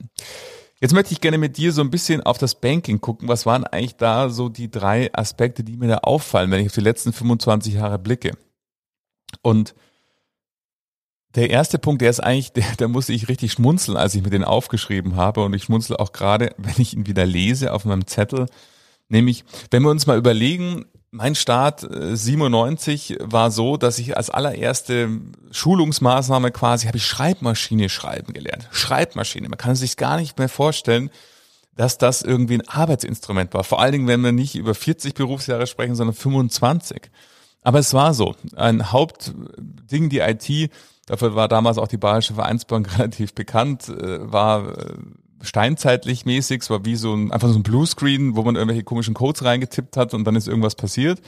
Jetzt 0.80 0.94
möchte 0.94 1.12
ich 1.12 1.20
gerne 1.20 1.38
mit 1.38 1.56
dir 1.56 1.72
so 1.72 1.80
ein 1.80 1.90
bisschen 1.90 2.22
auf 2.22 2.38
das 2.38 2.54
Banking 2.54 3.00
gucken. 3.00 3.28
Was 3.28 3.46
waren 3.46 3.64
eigentlich 3.64 3.96
da 3.96 4.28
so 4.28 4.48
die 4.48 4.70
drei 4.70 5.12
Aspekte, 5.12 5.64
die 5.64 5.76
mir 5.76 5.88
da 5.88 5.98
auffallen, 5.98 6.50
wenn 6.50 6.60
ich 6.60 6.68
auf 6.68 6.74
die 6.74 6.80
letzten 6.80 7.12
25 7.12 7.74
Jahre 7.74 7.98
blicke? 7.98 8.36
Und 9.42 9.74
der 11.34 11.50
erste 11.50 11.78
Punkt, 11.78 12.02
der 12.02 12.10
ist 12.10 12.20
eigentlich, 12.20 12.52
der, 12.54 12.64
da 12.76 12.88
musste 12.88 13.12
ich 13.12 13.28
richtig 13.28 13.52
schmunzeln, 13.52 13.96
als 13.96 14.14
ich 14.14 14.22
mir 14.22 14.30
den 14.30 14.44
aufgeschrieben 14.44 15.16
habe. 15.16 15.42
Und 15.44 15.54
ich 15.54 15.64
schmunzel 15.64 15.96
auch 15.96 16.12
gerade, 16.12 16.54
wenn 16.58 16.74
ich 16.78 16.94
ihn 16.94 17.06
wieder 17.06 17.26
lese 17.26 17.72
auf 17.72 17.84
meinem 17.84 18.06
Zettel. 18.06 18.46
Nämlich, 19.08 19.44
wenn 19.70 19.82
wir 19.82 19.90
uns 19.90 20.06
mal 20.06 20.18
überlegen, 20.18 20.84
mein 21.10 21.34
Start 21.34 21.86
97 21.90 23.10
äh, 23.10 23.16
war 23.20 23.50
so, 23.50 23.76
dass 23.76 23.98
ich 23.98 24.16
als 24.16 24.30
allererste 24.30 25.20
Schulungsmaßnahme 25.50 26.50
quasi 26.50 26.86
habe 26.86 26.98
ich 26.98 27.06
Schreibmaschine 27.06 27.88
schreiben 27.88 28.32
gelernt. 28.32 28.68
Schreibmaschine. 28.70 29.48
Man 29.48 29.58
kann 29.58 29.74
sich 29.74 29.96
gar 29.96 30.18
nicht 30.18 30.38
mehr 30.38 30.48
vorstellen, 30.48 31.10
dass 31.76 31.96
das 31.96 32.22
irgendwie 32.22 32.54
ein 32.54 32.68
Arbeitsinstrument 32.68 33.54
war. 33.54 33.64
Vor 33.64 33.80
allen 33.80 33.92
Dingen, 33.92 34.06
wenn 34.08 34.20
wir 34.20 34.32
nicht 34.32 34.56
über 34.56 34.74
40 34.74 35.14
Berufsjahre 35.14 35.66
sprechen, 35.66 35.94
sondern 35.94 36.14
25. 36.14 37.02
Aber 37.62 37.78
es 37.78 37.94
war 37.94 38.14
so. 38.14 38.34
Ein 38.56 38.92
Hauptding, 38.92 40.08
die 40.08 40.18
IT, 40.18 40.70
dafür 41.06 41.34
war 41.34 41.48
damals 41.48 41.78
auch 41.78 41.88
die 41.88 41.96
Bayerische 41.96 42.34
Vereinsbank 42.34 42.92
relativ 42.98 43.34
bekannt, 43.34 43.88
äh, 43.88 44.30
war 44.30 44.76
äh, 44.76 44.94
steinzeitlich 45.42 46.24
mäßig, 46.24 46.62
es 46.62 46.70
war 46.70 46.84
wie 46.84 46.96
so 46.96 47.14
ein, 47.14 47.32
einfach 47.32 47.48
so 47.48 47.58
ein 47.58 47.62
Bluescreen, 47.62 48.36
wo 48.36 48.42
man 48.42 48.56
irgendwelche 48.56 48.84
komischen 48.84 49.14
Codes 49.14 49.44
reingetippt 49.44 49.96
hat 49.96 50.14
und 50.14 50.24
dann 50.24 50.36
ist 50.36 50.48
irgendwas 50.48 50.74
passiert. 50.74 51.20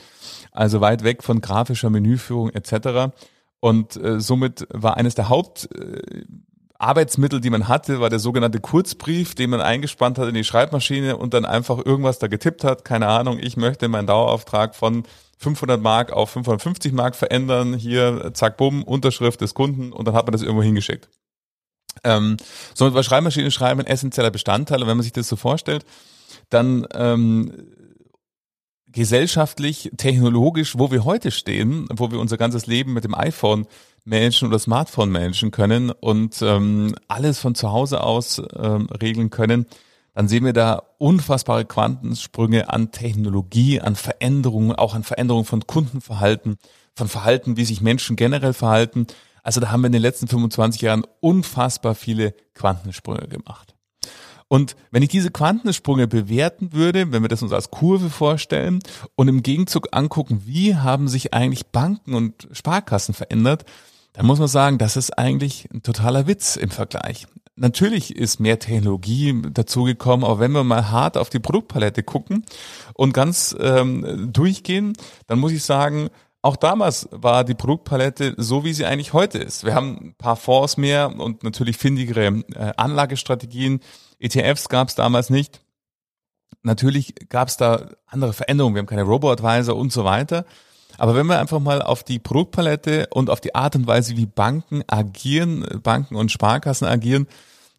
Also 0.51 0.81
weit 0.81 1.03
weg 1.03 1.23
von 1.23 1.41
grafischer 1.41 1.89
Menüführung 1.89 2.49
etc. 2.49 3.13
Und 3.59 3.95
äh, 3.97 4.19
somit 4.19 4.67
war 4.69 4.97
eines 4.97 5.15
der 5.15 5.29
Haupt 5.29 5.69
äh, 5.75 6.23
Arbeitsmittel, 6.81 7.39
die 7.39 7.51
man 7.51 7.67
hatte, 7.67 8.01
war 8.01 8.09
der 8.09 8.19
sogenannte 8.19 8.59
Kurzbrief, 8.59 9.35
den 9.35 9.51
man 9.51 9.61
eingespannt 9.61 10.17
hat 10.17 10.27
in 10.27 10.33
die 10.33 10.43
Schreibmaschine 10.43 11.15
und 11.15 11.33
dann 11.33 11.45
einfach 11.45 11.77
irgendwas 11.77 12.17
da 12.19 12.27
getippt 12.27 12.63
hat. 12.63 12.83
Keine 12.83 13.07
Ahnung, 13.07 13.37
ich 13.39 13.55
möchte 13.55 13.87
meinen 13.87 14.07
Dauerauftrag 14.07 14.75
von 14.75 15.03
500 15.37 15.79
Mark 15.79 16.11
auf 16.11 16.31
550 16.31 16.91
Mark 16.91 17.15
verändern. 17.15 17.75
Hier, 17.75 18.31
zack, 18.33 18.57
bumm, 18.57 18.83
Unterschrift 18.83 19.41
des 19.41 19.53
Kunden 19.53 19.93
und 19.93 20.07
dann 20.07 20.15
hat 20.15 20.25
man 20.25 20.33
das 20.33 20.41
irgendwo 20.41 20.63
hingeschickt. 20.63 21.07
Ähm, 22.03 22.37
somit 22.73 22.93
war 22.93 23.03
Schreibmaschine 23.03 23.51
schreiben 23.51 23.85
essentieller 23.85 24.31
Bestandteil. 24.31 24.81
Und 24.81 24.87
wenn 24.87 24.97
man 24.97 25.03
sich 25.03 25.13
das 25.13 25.27
so 25.27 25.35
vorstellt, 25.35 25.85
dann 26.49 26.87
ähm, 26.93 27.51
gesellschaftlich, 28.87 29.91
technologisch, 29.97 30.77
wo 30.77 30.91
wir 30.91 31.05
heute 31.05 31.31
stehen, 31.31 31.87
wo 31.95 32.11
wir 32.11 32.19
unser 32.19 32.37
ganzes 32.37 32.67
Leben 32.67 32.93
mit 32.93 33.03
dem 33.03 33.15
iPhone 33.15 33.67
managen 34.03 34.47
oder 34.47 34.59
Smartphone 34.59 35.11
managen 35.11 35.51
können 35.51 35.91
und 35.91 36.41
ähm, 36.41 36.95
alles 37.07 37.39
von 37.39 37.55
zu 37.55 37.71
Hause 37.71 38.01
aus 38.01 38.41
ähm, 38.57 38.87
regeln 39.01 39.29
können, 39.29 39.65
dann 40.13 40.27
sehen 40.27 40.43
wir 40.43 40.53
da 40.53 40.83
unfassbare 40.97 41.65
Quantensprünge 41.65 42.69
an 42.69 42.91
Technologie, 42.91 43.79
an 43.79 43.95
Veränderungen, 43.95 44.73
auch 44.73 44.93
an 44.93 45.03
Veränderungen 45.03 45.45
von 45.45 45.65
Kundenverhalten, 45.65 46.57
von 46.95 47.07
Verhalten, 47.07 47.55
wie 47.55 47.63
sich 47.63 47.81
Menschen 47.81 48.17
generell 48.17 48.53
verhalten. 48.53 49.07
Also 49.43 49.59
da 49.59 49.71
haben 49.71 49.81
wir 49.81 49.87
in 49.87 49.93
den 49.93 50.01
letzten 50.01 50.27
25 50.27 50.81
Jahren 50.81 51.03
unfassbar 51.19 51.95
viele 51.95 52.33
Quantensprünge 52.53 53.27
gemacht. 53.27 53.75
Und 54.47 54.75
wenn 54.91 55.01
ich 55.01 55.07
diese 55.07 55.31
Quantensprünge 55.31 56.09
bewerten 56.09 56.73
würde, 56.73 57.13
wenn 57.13 57.21
wir 57.21 57.29
das 57.29 57.41
uns 57.41 57.53
als 57.53 57.71
Kurve 57.71 58.09
vorstellen 58.09 58.79
und 59.15 59.29
im 59.29 59.43
Gegenzug 59.43 59.87
angucken, 59.93 60.41
wie 60.45 60.75
haben 60.75 61.07
sich 61.07 61.33
eigentlich 61.33 61.67
Banken 61.67 62.13
und 62.13 62.49
Sparkassen 62.51 63.13
verändert, 63.13 63.63
dann 64.11 64.25
muss 64.25 64.39
man 64.39 64.49
sagen, 64.49 64.77
das 64.77 64.97
ist 64.97 65.17
eigentlich 65.17 65.69
ein 65.73 65.83
totaler 65.83 66.27
Witz 66.27 66.57
im 66.57 66.69
Vergleich. 66.69 67.27
Natürlich 67.55 68.13
ist 68.13 68.41
mehr 68.41 68.59
Technologie 68.59 69.41
dazugekommen, 69.51 70.25
aber 70.25 70.39
wenn 70.39 70.51
wir 70.51 70.65
mal 70.65 70.91
hart 70.91 71.17
auf 71.17 71.29
die 71.29 71.39
Produktpalette 71.39 72.03
gucken 72.03 72.43
und 72.93 73.13
ganz 73.13 73.55
ähm, 73.57 74.33
durchgehen, 74.33 74.93
dann 75.27 75.39
muss 75.39 75.53
ich 75.53 75.63
sagen, 75.63 76.09
auch 76.41 76.55
damals 76.55 77.07
war 77.11 77.43
die 77.43 77.53
Produktpalette 77.53 78.33
so, 78.37 78.63
wie 78.63 78.73
sie 78.73 78.85
eigentlich 78.85 79.13
heute 79.13 79.37
ist. 79.37 79.63
Wir 79.63 79.75
haben 79.75 79.97
ein 80.01 80.15
paar 80.17 80.35
Fonds 80.35 80.77
mehr 80.77 81.15
und 81.15 81.43
natürlich 81.43 81.77
findigere 81.77 82.43
äh, 82.55 82.73
Anlagestrategien. 82.77 83.79
ETFs 84.19 84.67
gab 84.69 84.87
es 84.87 84.95
damals 84.95 85.29
nicht. 85.29 85.61
Natürlich 86.63 87.15
gab 87.29 87.47
es 87.47 87.57
da 87.57 87.89
andere 88.07 88.33
Veränderungen. 88.33 88.75
Wir 88.75 88.79
haben 88.79 88.87
keine 88.87 89.03
Robo-Advisor 89.03 89.75
und 89.75 89.91
so 89.91 90.03
weiter. 90.03 90.45
Aber 90.97 91.15
wenn 91.15 91.27
wir 91.27 91.39
einfach 91.39 91.59
mal 91.59 91.81
auf 91.81 92.03
die 92.03 92.19
Produktpalette 92.19 93.07
und 93.11 93.29
auf 93.29 93.41
die 93.41 93.55
Art 93.55 93.75
und 93.75 93.87
Weise, 93.87 94.17
wie 94.17 94.25
Banken 94.25 94.83
agieren, 94.87 95.65
Banken 95.81 96.15
und 96.15 96.31
Sparkassen 96.31 96.87
agieren, 96.87 97.27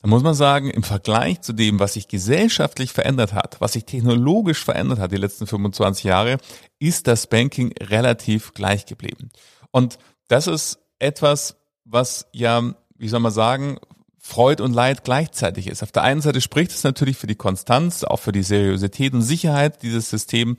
dann 0.03 0.11
muss 0.11 0.25
man 0.25 0.35
sagen, 0.35 0.69
im 0.69 0.83
Vergleich 0.83 1.43
zu 1.43 1.53
dem, 1.53 1.79
was 1.79 1.95
sich 1.95 2.09
gesellschaftlich 2.09 2.93
verändert 2.93 3.33
hat, 3.33 3.61
was 3.61 3.75
sich 3.75 3.85
technologisch 3.85 4.65
verändert 4.65 4.99
hat 4.99 5.13
die 5.13 5.17
letzten 5.17 5.47
25 5.47 6.03
Jahre, 6.05 6.39
ist 6.81 7.07
das 7.07 7.29
Banking 7.29 7.73
relativ 7.81 8.53
gleich 8.53 8.85
geblieben. 8.85 9.31
Und 9.71 9.99
das 10.27 10.49
ist 10.49 10.81
etwas, 10.99 11.57
was 11.85 12.27
ja, 12.33 12.75
wie 12.97 13.09
soll 13.09 13.21
man 13.21 13.31
sagen, 13.33 13.79
Freud 14.19 14.63
und 14.63 14.73
Leid 14.73 15.05
gleichzeitig 15.05 15.69
ist. 15.69 15.85
Auf 15.85 15.93
der 15.93 16.03
einen 16.03 16.21
Seite 16.21 16.41
spricht 16.41 16.73
es 16.73 16.83
natürlich 16.83 17.17
für 17.17 17.27
die 17.29 17.37
Konstanz, 17.37 18.03
auch 18.03 18.19
für 18.19 18.33
die 18.33 18.43
Seriosität 18.43 19.15
und 19.15 19.23
Sicherheit 19.23 19.83
dieses 19.83 20.11
System 20.11 20.57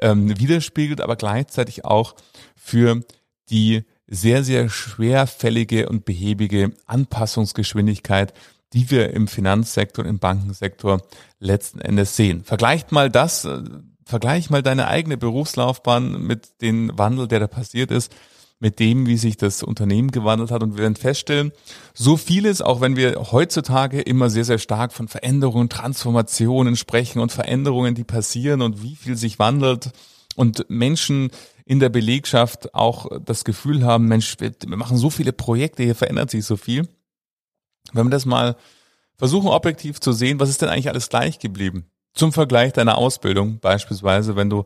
ähm, 0.00 0.38
widerspiegelt, 0.38 1.00
aber 1.00 1.16
gleichzeitig 1.16 1.84
auch 1.86 2.14
für 2.56 3.00
die 3.48 3.84
sehr, 4.12 4.44
sehr 4.44 4.68
schwerfällige 4.68 5.88
und 5.88 6.04
behäbige 6.04 6.72
Anpassungsgeschwindigkeit, 6.86 8.34
die 8.74 8.90
wir 8.90 9.10
im 9.14 9.26
Finanzsektor, 9.26 10.04
im 10.04 10.18
Bankensektor 10.18 11.00
letzten 11.40 11.80
Endes 11.80 12.14
sehen. 12.14 12.44
Vergleicht 12.44 12.92
mal 12.92 13.10
das, 13.10 13.46
äh, 13.46 13.62
vergleich 14.04 14.50
mal 14.50 14.62
deine 14.62 14.88
eigene 14.88 15.16
Berufslaufbahn 15.16 16.22
mit 16.22 16.60
dem 16.60 16.92
Wandel, 16.94 17.26
der 17.26 17.40
da 17.40 17.46
passiert 17.46 17.90
ist, 17.90 18.14
mit 18.60 18.78
dem, 18.80 19.06
wie 19.06 19.16
sich 19.16 19.38
das 19.38 19.62
Unternehmen 19.62 20.10
gewandelt 20.10 20.50
hat. 20.50 20.62
Und 20.62 20.76
wir 20.76 20.82
werden 20.82 20.94
feststellen, 20.94 21.50
so 21.94 22.18
vieles, 22.18 22.60
auch 22.60 22.82
wenn 22.82 22.96
wir 22.96 23.32
heutzutage 23.32 24.02
immer 24.02 24.28
sehr, 24.28 24.44
sehr 24.44 24.58
stark 24.58 24.92
von 24.92 25.08
Veränderungen, 25.08 25.70
Transformationen 25.70 26.76
sprechen 26.76 27.18
und 27.18 27.32
Veränderungen, 27.32 27.94
die 27.94 28.04
passieren 28.04 28.60
und 28.60 28.82
wie 28.82 28.94
viel 28.94 29.16
sich 29.16 29.38
wandelt 29.38 29.90
und 30.36 30.66
Menschen 30.68 31.30
in 31.64 31.80
der 31.80 31.88
Belegschaft 31.88 32.74
auch 32.74 33.06
das 33.24 33.44
Gefühl 33.44 33.84
haben, 33.84 34.06
Mensch, 34.06 34.36
wir 34.38 34.52
machen 34.76 34.96
so 34.96 35.10
viele 35.10 35.32
Projekte, 35.32 35.82
hier 35.82 35.94
verändert 35.94 36.30
sich 36.30 36.44
so 36.44 36.56
viel 36.56 36.88
wenn 37.92 38.06
wir 38.06 38.10
das 38.10 38.26
mal 38.26 38.56
versuchen, 39.16 39.48
objektiv 39.48 40.00
zu 40.00 40.12
sehen, 40.12 40.40
was 40.40 40.48
ist 40.48 40.62
denn 40.62 40.68
eigentlich 40.68 40.88
alles 40.88 41.08
gleich 41.08 41.38
geblieben? 41.38 41.86
Zum 42.14 42.32
Vergleich 42.32 42.72
deiner 42.72 42.98
Ausbildung, 42.98 43.58
beispielsweise, 43.58 44.36
wenn 44.36 44.50
du 44.50 44.64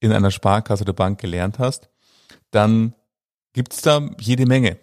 in 0.00 0.12
einer 0.12 0.30
Sparkasse 0.30 0.84
oder 0.84 0.92
Bank 0.92 1.20
gelernt 1.20 1.58
hast, 1.58 1.88
dann 2.50 2.94
gibt's 3.52 3.82
da 3.82 4.08
jede 4.20 4.46
Menge, 4.46 4.78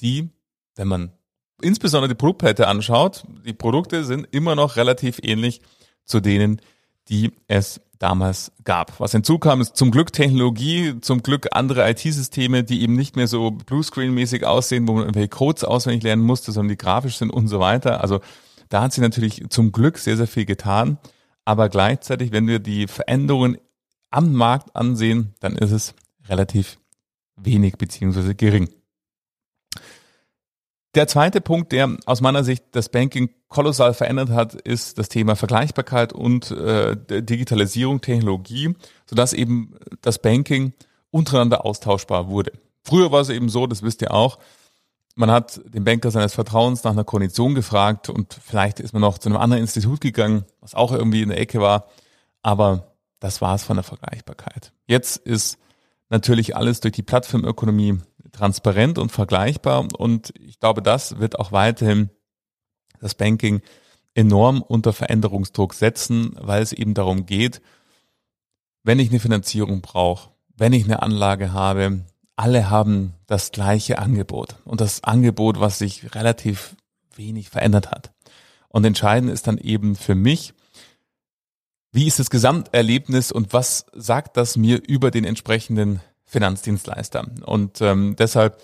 die, 0.00 0.30
wenn 0.76 0.88
man 0.88 1.12
insbesondere 1.60 2.08
die 2.08 2.18
Produktpalette 2.18 2.66
anschaut, 2.68 3.24
die 3.44 3.52
Produkte 3.52 4.04
sind 4.04 4.26
immer 4.32 4.54
noch 4.54 4.76
relativ 4.76 5.20
ähnlich 5.22 5.62
zu 6.04 6.20
denen, 6.20 6.60
die 7.08 7.32
es 7.46 7.80
damals 8.02 8.52
gab. 8.64 8.98
Was 8.98 9.12
hinzukam, 9.12 9.60
ist 9.60 9.76
zum 9.76 9.90
Glück 9.90 10.12
Technologie, 10.12 11.00
zum 11.00 11.22
Glück 11.22 11.48
andere 11.52 11.88
IT-Systeme, 11.88 12.64
die 12.64 12.82
eben 12.82 12.94
nicht 12.94 13.14
mehr 13.14 13.28
so 13.28 13.48
Bluescreen-mäßig 13.48 14.44
aussehen, 14.44 14.88
wo 14.88 14.94
man 14.94 15.02
irgendwelche 15.02 15.28
Codes 15.28 15.64
auswendig 15.64 16.02
lernen 16.02 16.22
musste, 16.22 16.50
sondern 16.50 16.70
die 16.70 16.78
grafisch 16.78 17.16
sind 17.16 17.30
und 17.30 17.48
so 17.48 17.60
weiter. 17.60 18.00
Also 18.00 18.20
da 18.68 18.82
hat 18.82 18.92
sich 18.92 19.02
natürlich 19.02 19.44
zum 19.50 19.70
Glück 19.70 19.98
sehr, 19.98 20.16
sehr 20.16 20.26
viel 20.26 20.46
getan. 20.46 20.98
Aber 21.44 21.68
gleichzeitig, 21.68 22.32
wenn 22.32 22.46
wir 22.46 22.58
die 22.58 22.86
Veränderungen 22.86 23.58
am 24.10 24.32
Markt 24.32 24.74
ansehen, 24.74 25.34
dann 25.40 25.56
ist 25.56 25.70
es 25.70 25.94
relativ 26.28 26.78
wenig 27.36 27.76
beziehungsweise 27.78 28.34
gering. 28.34 28.68
Der 30.94 31.08
zweite 31.08 31.40
Punkt, 31.40 31.72
der 31.72 31.96
aus 32.04 32.20
meiner 32.20 32.44
Sicht 32.44 32.64
das 32.72 32.90
Banking 32.90 33.30
kolossal 33.48 33.94
verändert 33.94 34.28
hat, 34.28 34.54
ist 34.54 34.98
das 34.98 35.08
Thema 35.08 35.36
Vergleichbarkeit 35.36 36.12
und 36.12 36.50
äh, 36.50 36.96
Digitalisierung, 37.22 38.02
Technologie, 38.02 38.74
sodass 39.06 39.32
eben 39.32 39.74
das 40.02 40.20
Banking 40.20 40.74
untereinander 41.10 41.64
austauschbar 41.64 42.28
wurde. 42.28 42.52
Früher 42.82 43.10
war 43.10 43.20
es 43.22 43.30
eben 43.30 43.48
so, 43.48 43.66
das 43.66 43.82
wisst 43.82 44.02
ihr 44.02 44.12
auch, 44.12 44.38
man 45.14 45.30
hat 45.30 45.60
den 45.66 45.84
Banker 45.84 46.10
seines 46.10 46.34
Vertrauens 46.34 46.84
nach 46.84 46.92
einer 46.92 47.04
Kondition 47.04 47.54
gefragt 47.54 48.08
und 48.10 48.38
vielleicht 48.42 48.80
ist 48.80 48.92
man 48.92 49.02
noch 49.02 49.18
zu 49.18 49.28
einem 49.28 49.38
anderen 49.38 49.62
Institut 49.62 50.00
gegangen, 50.00 50.44
was 50.60 50.74
auch 50.74 50.92
irgendwie 50.92 51.22
in 51.22 51.28
der 51.30 51.38
Ecke 51.40 51.60
war, 51.60 51.88
aber 52.42 52.96
das 53.20 53.40
war 53.40 53.54
es 53.54 53.62
von 53.62 53.76
der 53.76 53.84
Vergleichbarkeit. 53.84 54.72
Jetzt 54.86 55.16
ist 55.18 55.58
natürlich 56.08 56.56
alles 56.56 56.80
durch 56.80 56.92
die 56.92 57.02
Plattformökonomie 57.02 57.98
transparent 58.32 58.98
und 58.98 59.12
vergleichbar. 59.12 59.86
Und 59.96 60.32
ich 60.40 60.58
glaube, 60.58 60.82
das 60.82 61.18
wird 61.18 61.38
auch 61.38 61.52
weiterhin 61.52 62.10
das 63.00 63.14
Banking 63.14 63.60
enorm 64.14 64.62
unter 64.62 64.92
Veränderungsdruck 64.92 65.74
setzen, 65.74 66.34
weil 66.38 66.62
es 66.62 66.72
eben 66.72 66.94
darum 66.94 67.26
geht, 67.26 67.62
wenn 68.82 68.98
ich 68.98 69.10
eine 69.10 69.20
Finanzierung 69.20 69.80
brauche, 69.80 70.30
wenn 70.56 70.72
ich 70.72 70.84
eine 70.84 71.02
Anlage 71.02 71.52
habe, 71.52 72.04
alle 72.36 72.70
haben 72.70 73.14
das 73.26 73.52
gleiche 73.52 73.98
Angebot 73.98 74.56
und 74.64 74.80
das 74.80 75.04
Angebot, 75.04 75.60
was 75.60 75.78
sich 75.78 76.14
relativ 76.14 76.76
wenig 77.14 77.50
verändert 77.50 77.90
hat. 77.90 78.12
Und 78.68 78.84
entscheidend 78.84 79.30
ist 79.30 79.46
dann 79.46 79.58
eben 79.58 79.96
für 79.96 80.14
mich, 80.14 80.54
wie 81.92 82.06
ist 82.06 82.18
das 82.18 82.30
Gesamterlebnis 82.30 83.32
und 83.32 83.52
was 83.52 83.86
sagt 83.92 84.36
das 84.38 84.56
mir 84.56 84.80
über 84.86 85.10
den 85.10 85.24
entsprechenden 85.24 86.00
Finanzdienstleister. 86.32 87.26
Und 87.44 87.82
ähm, 87.82 88.16
deshalb, 88.18 88.60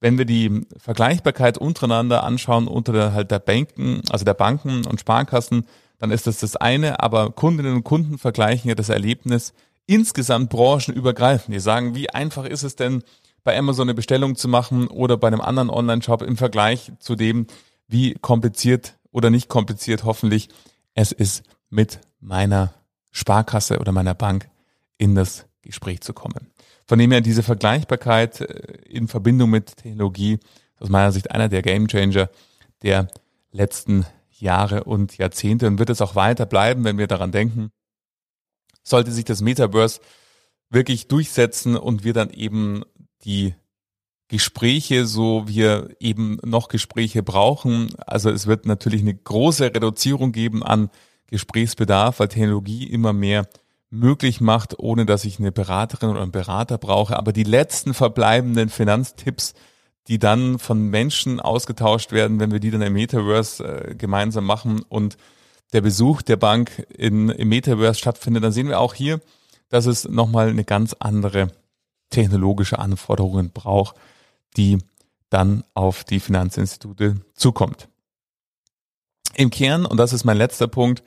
wenn 0.00 0.18
wir 0.18 0.26
die 0.26 0.66
Vergleichbarkeit 0.76 1.56
untereinander 1.56 2.22
anschauen, 2.22 2.68
unter 2.68 2.92
der, 2.92 3.12
halt 3.14 3.30
der 3.30 3.38
Banken, 3.38 4.02
also 4.10 4.24
der 4.24 4.34
Banken 4.34 4.86
und 4.86 5.00
Sparkassen, 5.00 5.64
dann 5.98 6.10
ist 6.10 6.26
das 6.26 6.40
das 6.40 6.56
eine, 6.56 7.00
aber 7.00 7.30
Kundinnen 7.30 7.74
und 7.74 7.84
Kunden 7.84 8.18
vergleichen 8.18 8.68
ja 8.68 8.74
das 8.74 8.90
Erlebnis 8.90 9.54
insgesamt 9.86 10.50
branchenübergreifend. 10.50 11.54
Die 11.54 11.60
sagen, 11.60 11.94
wie 11.94 12.10
einfach 12.10 12.44
ist 12.44 12.64
es 12.64 12.76
denn, 12.76 13.02
bei 13.44 13.56
Amazon 13.56 13.88
eine 13.88 13.94
Bestellung 13.94 14.36
zu 14.36 14.48
machen 14.48 14.88
oder 14.88 15.16
bei 15.16 15.28
einem 15.28 15.40
anderen 15.40 15.70
Online-Shop 15.70 16.20
im 16.20 16.36
Vergleich 16.36 16.92
zu 16.98 17.14
dem, 17.14 17.46
wie 17.88 18.14
kompliziert 18.14 18.98
oder 19.10 19.30
nicht 19.30 19.48
kompliziert 19.48 20.04
hoffentlich 20.04 20.48
es 20.94 21.12
ist, 21.12 21.44
mit 21.70 22.00
meiner 22.20 22.74
Sparkasse 23.10 23.78
oder 23.78 23.92
meiner 23.92 24.14
Bank 24.14 24.50
in 24.98 25.14
das 25.14 25.46
Gespräch 25.62 26.02
zu 26.02 26.12
kommen. 26.12 26.50
Von 26.86 26.98
dem 26.98 27.10
her 27.10 27.20
diese 27.20 27.42
Vergleichbarkeit 27.42 28.40
äh, 28.40 28.78
in 28.88 29.08
Verbindung 29.08 29.50
mit 29.50 29.76
Technologie 29.76 30.38
aus 30.78 30.88
meiner 30.88 31.12
Sicht 31.12 31.30
einer 31.30 31.48
der 31.48 31.62
Gamechanger 31.62 32.30
der 32.82 33.08
letzten 33.50 34.06
Jahre 34.30 34.84
und 34.84 35.16
Jahrzehnte 35.16 35.66
und 35.66 35.78
wird 35.78 35.90
es 35.90 36.02
auch 36.02 36.14
weiter 36.14 36.46
bleiben, 36.46 36.84
wenn 36.84 36.98
wir 36.98 37.06
daran 37.06 37.32
denken. 37.32 37.70
Sollte 38.82 39.10
sich 39.10 39.24
das 39.24 39.40
Metaverse 39.40 40.00
wirklich 40.70 41.08
durchsetzen 41.08 41.76
und 41.76 42.04
wir 42.04 42.12
dann 42.12 42.30
eben 42.30 42.82
die 43.24 43.54
Gespräche, 44.28 45.06
so 45.06 45.46
wir 45.46 45.94
eben 46.00 46.38
noch 46.44 46.68
Gespräche 46.68 47.22
brauchen. 47.22 47.94
Also 48.06 48.30
es 48.30 48.46
wird 48.46 48.66
natürlich 48.66 49.00
eine 49.00 49.14
große 49.14 49.64
Reduzierung 49.74 50.32
geben 50.32 50.62
an 50.62 50.90
Gesprächsbedarf, 51.28 52.20
weil 52.20 52.28
Technologie 52.28 52.84
immer 52.88 53.12
mehr 53.12 53.48
möglich 53.90 54.40
macht, 54.40 54.78
ohne 54.78 55.06
dass 55.06 55.24
ich 55.24 55.38
eine 55.38 55.52
Beraterin 55.52 56.10
oder 56.10 56.22
einen 56.22 56.32
Berater 56.32 56.78
brauche. 56.78 57.16
Aber 57.16 57.32
die 57.32 57.44
letzten 57.44 57.94
verbleibenden 57.94 58.68
Finanztipps, 58.68 59.54
die 60.08 60.18
dann 60.18 60.58
von 60.58 60.88
Menschen 60.88 61.40
ausgetauscht 61.40 62.12
werden, 62.12 62.40
wenn 62.40 62.52
wir 62.52 62.60
die 62.60 62.70
dann 62.70 62.82
im 62.82 62.92
Metaverse 62.92 63.64
äh, 63.64 63.94
gemeinsam 63.94 64.44
machen 64.44 64.82
und 64.82 65.16
der 65.72 65.80
Besuch 65.80 66.22
der 66.22 66.36
Bank 66.36 66.86
in, 66.96 67.28
im 67.28 67.48
Metaverse 67.48 67.98
stattfindet, 67.98 68.44
dann 68.44 68.52
sehen 68.52 68.68
wir 68.68 68.80
auch 68.80 68.94
hier, 68.94 69.20
dass 69.68 69.86
es 69.86 70.08
nochmal 70.08 70.48
eine 70.48 70.64
ganz 70.64 70.94
andere 70.98 71.48
technologische 72.10 72.78
Anforderungen 72.78 73.50
braucht, 73.50 73.96
die 74.56 74.78
dann 75.28 75.64
auf 75.74 76.04
die 76.04 76.20
Finanzinstitute 76.20 77.16
zukommt. 77.34 77.88
Im 79.34 79.50
Kern, 79.50 79.84
und 79.84 79.96
das 79.96 80.12
ist 80.12 80.24
mein 80.24 80.36
letzter 80.36 80.68
Punkt, 80.68 81.02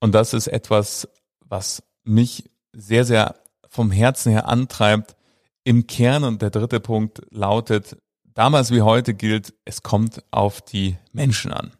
und 0.00 0.12
das 0.14 0.34
ist 0.34 0.48
etwas, 0.48 1.08
was 1.40 1.82
mich 2.04 2.50
sehr, 2.72 3.04
sehr 3.04 3.36
vom 3.68 3.90
Herzen 3.90 4.32
her 4.32 4.48
antreibt, 4.48 5.16
im 5.64 5.86
Kern, 5.86 6.24
und 6.24 6.42
der 6.42 6.50
dritte 6.50 6.80
Punkt 6.80 7.22
lautet, 7.30 7.96
damals 8.24 8.70
wie 8.70 8.82
heute 8.82 9.14
gilt, 9.14 9.54
es 9.64 9.82
kommt 9.82 10.22
auf 10.30 10.62
die 10.62 10.96
Menschen 11.12 11.52
an. 11.52 11.72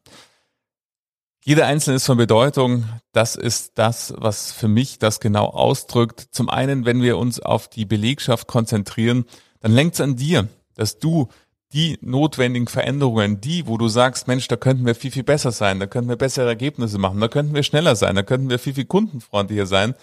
Jeder 1.43 1.67
Einzelne 1.67 1.97
ist 1.97 2.07
von 2.07 2.19
Bedeutung. 2.19 2.85
Das 3.13 3.35
ist 3.35 3.79
das, 3.79 4.13
was 4.19 4.53
für 4.53 4.69
mich 4.69 4.99
das 4.99 5.21
genau 5.21 5.47
ausdrückt. 5.47 6.29
Zum 6.33 6.51
einen, 6.51 6.85
wenn 6.85 7.01
wir 7.01 7.17
uns 7.17 7.41
auf 7.41 7.69
die 7.69 7.87
Belegschaft 7.87 8.47
konzentrieren, 8.47 9.25
dann 9.61 9.73
lenkt 9.73 9.95
es 9.95 10.03
an 10.03 10.17
dir, 10.17 10.49
dass 10.75 10.99
du 10.99 11.29
die 11.73 11.99
notwendigen 12.01 12.67
Veränderungen, 12.67 13.41
die, 13.41 13.67
wo 13.67 13.79
du 13.79 13.89
sagst, 13.89 14.27
Mensch, 14.27 14.49
da 14.49 14.57
könnten 14.57 14.87
wir 14.87 14.95
viel, 14.95 15.13
viel 15.13 15.23
besser 15.23 15.53
sein, 15.53 15.79
da 15.79 15.87
könnten 15.87 16.09
wir 16.09 16.17
bessere 16.17 16.49
Ergebnisse 16.49 16.99
machen, 16.99 17.21
da 17.21 17.29
könnten 17.29 17.55
wir 17.55 17.63
schneller 17.63 17.95
sein, 17.95 18.17
da 18.17 18.23
könnten 18.23 18.51
wir 18.51 18.59
viel, 18.59 18.75
viel 18.75 18.87
kundenfreundlicher 18.87 19.67
sein, 19.67 19.95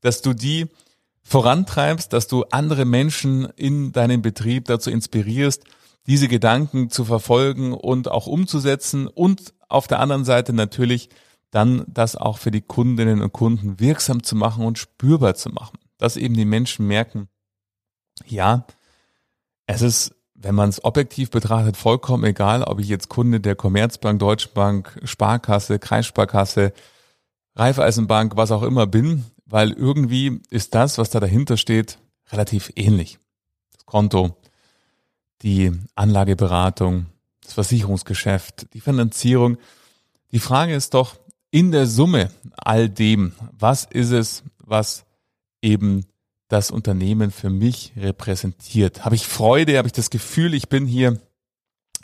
dass 0.00 0.22
du 0.22 0.32
die 0.32 0.66
vorantreibst, 1.22 2.12
dass 2.12 2.26
du 2.26 2.44
andere 2.50 2.86
Menschen 2.86 3.44
in 3.56 3.92
deinem 3.92 4.22
Betrieb 4.22 4.64
dazu 4.64 4.90
inspirierst, 4.90 5.64
diese 6.06 6.28
Gedanken 6.28 6.90
zu 6.90 7.04
verfolgen 7.04 7.74
und 7.74 8.08
auch 8.08 8.26
umzusetzen 8.26 9.06
und 9.06 9.52
auf 9.68 9.86
der 9.86 10.00
anderen 10.00 10.24
Seite 10.24 10.54
natürlich 10.54 11.10
dann 11.50 11.84
das 11.86 12.16
auch 12.16 12.38
für 12.38 12.50
die 12.50 12.62
Kundinnen 12.62 13.20
und 13.20 13.32
Kunden 13.32 13.78
wirksam 13.78 14.22
zu 14.22 14.36
machen 14.36 14.64
und 14.64 14.78
spürbar 14.78 15.34
zu 15.34 15.50
machen, 15.50 15.78
dass 15.98 16.16
eben 16.16 16.34
die 16.34 16.44
Menschen 16.44 16.86
merken, 16.86 17.28
ja, 18.26 18.66
es 19.66 19.82
ist 19.82 20.14
wenn 20.42 20.54
man 20.54 20.70
es 20.70 20.82
objektiv 20.84 21.30
betrachtet, 21.30 21.76
vollkommen 21.76 22.24
egal, 22.24 22.62
ob 22.62 22.80
ich 22.80 22.88
jetzt 22.88 23.10
Kunde 23.10 23.40
der 23.40 23.56
Commerzbank, 23.56 24.18
Deutschen 24.18 24.52
Bank, 24.54 24.98
Sparkasse, 25.04 25.78
Kreissparkasse, 25.78 26.72
Raiffeisenbank, 27.56 28.36
was 28.36 28.50
auch 28.50 28.62
immer 28.62 28.86
bin, 28.86 29.26
weil 29.44 29.72
irgendwie 29.72 30.40
ist 30.48 30.74
das, 30.74 30.96
was 30.96 31.10
da 31.10 31.20
dahinter 31.20 31.58
steht, 31.58 31.98
relativ 32.32 32.72
ähnlich. 32.74 33.18
Das 33.72 33.84
Konto, 33.84 34.36
die 35.42 35.72
Anlageberatung, 35.94 37.06
das 37.42 37.52
Versicherungsgeschäft, 37.52 38.72
die 38.72 38.80
Finanzierung. 38.80 39.58
Die 40.32 40.38
Frage 40.38 40.74
ist 40.74 40.94
doch, 40.94 41.16
in 41.50 41.70
der 41.70 41.86
Summe 41.86 42.30
all 42.56 42.88
dem, 42.88 43.32
was 43.52 43.84
ist 43.84 44.12
es, 44.12 44.44
was 44.58 45.04
eben 45.60 46.06
das 46.50 46.70
Unternehmen 46.70 47.30
für 47.30 47.48
mich 47.48 47.92
repräsentiert? 47.96 49.04
Habe 49.04 49.14
ich 49.14 49.26
Freude? 49.26 49.78
Habe 49.78 49.88
ich 49.88 49.92
das 49.92 50.10
Gefühl, 50.10 50.52
ich 50.52 50.68
bin 50.68 50.84
hier, 50.86 51.18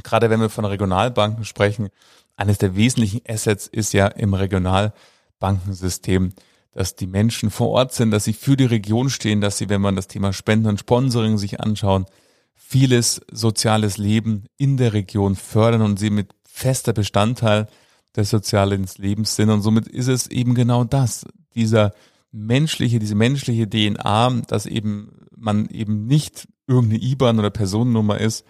gerade 0.02 0.30
wenn 0.30 0.40
wir 0.40 0.48
von 0.48 0.64
Regionalbanken 0.64 1.44
sprechen, 1.44 1.88
eines 2.36 2.58
der 2.58 2.76
wesentlichen 2.76 3.20
Assets 3.28 3.66
ist 3.66 3.92
ja 3.92 4.06
im 4.06 4.34
Regionalbankensystem, 4.34 6.32
dass 6.72 6.94
die 6.94 7.08
Menschen 7.08 7.50
vor 7.50 7.70
Ort 7.70 7.92
sind, 7.92 8.12
dass 8.12 8.24
sie 8.24 8.34
für 8.34 8.56
die 8.56 8.66
Region 8.66 9.10
stehen, 9.10 9.40
dass 9.40 9.58
sie, 9.58 9.68
wenn 9.68 9.80
man 9.80 9.96
das 9.96 10.06
Thema 10.06 10.32
Spenden 10.32 10.68
und 10.68 10.78
Sponsoring 10.78 11.38
sich 11.38 11.60
anschauen, 11.60 12.06
vieles 12.54 13.20
soziales 13.30 13.96
Leben 13.96 14.44
in 14.56 14.76
der 14.76 14.92
Region 14.92 15.34
fördern 15.34 15.82
und 15.82 15.98
sie 15.98 16.10
mit 16.10 16.34
fester 16.48 16.92
Bestandteil 16.92 17.66
des 18.14 18.30
sozialen 18.30 18.86
Lebens 18.98 19.34
sind. 19.34 19.50
Und 19.50 19.62
somit 19.62 19.88
ist 19.88 20.08
es 20.08 20.28
eben 20.28 20.54
genau 20.54 20.84
das, 20.84 21.26
dieser 21.54 21.92
menschliche, 22.32 22.98
diese 22.98 23.14
menschliche 23.14 23.68
DNA, 23.68 24.42
dass 24.48 24.66
eben 24.66 25.12
man 25.36 25.68
eben 25.68 26.06
nicht 26.06 26.48
irgendeine 26.66 27.02
IBAN 27.02 27.38
oder 27.38 27.50
Personennummer 27.50 28.18
ist, 28.18 28.44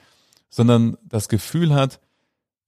sondern 0.49 0.97
das 1.05 1.29
Gefühl 1.29 1.75
hat, 1.75 2.01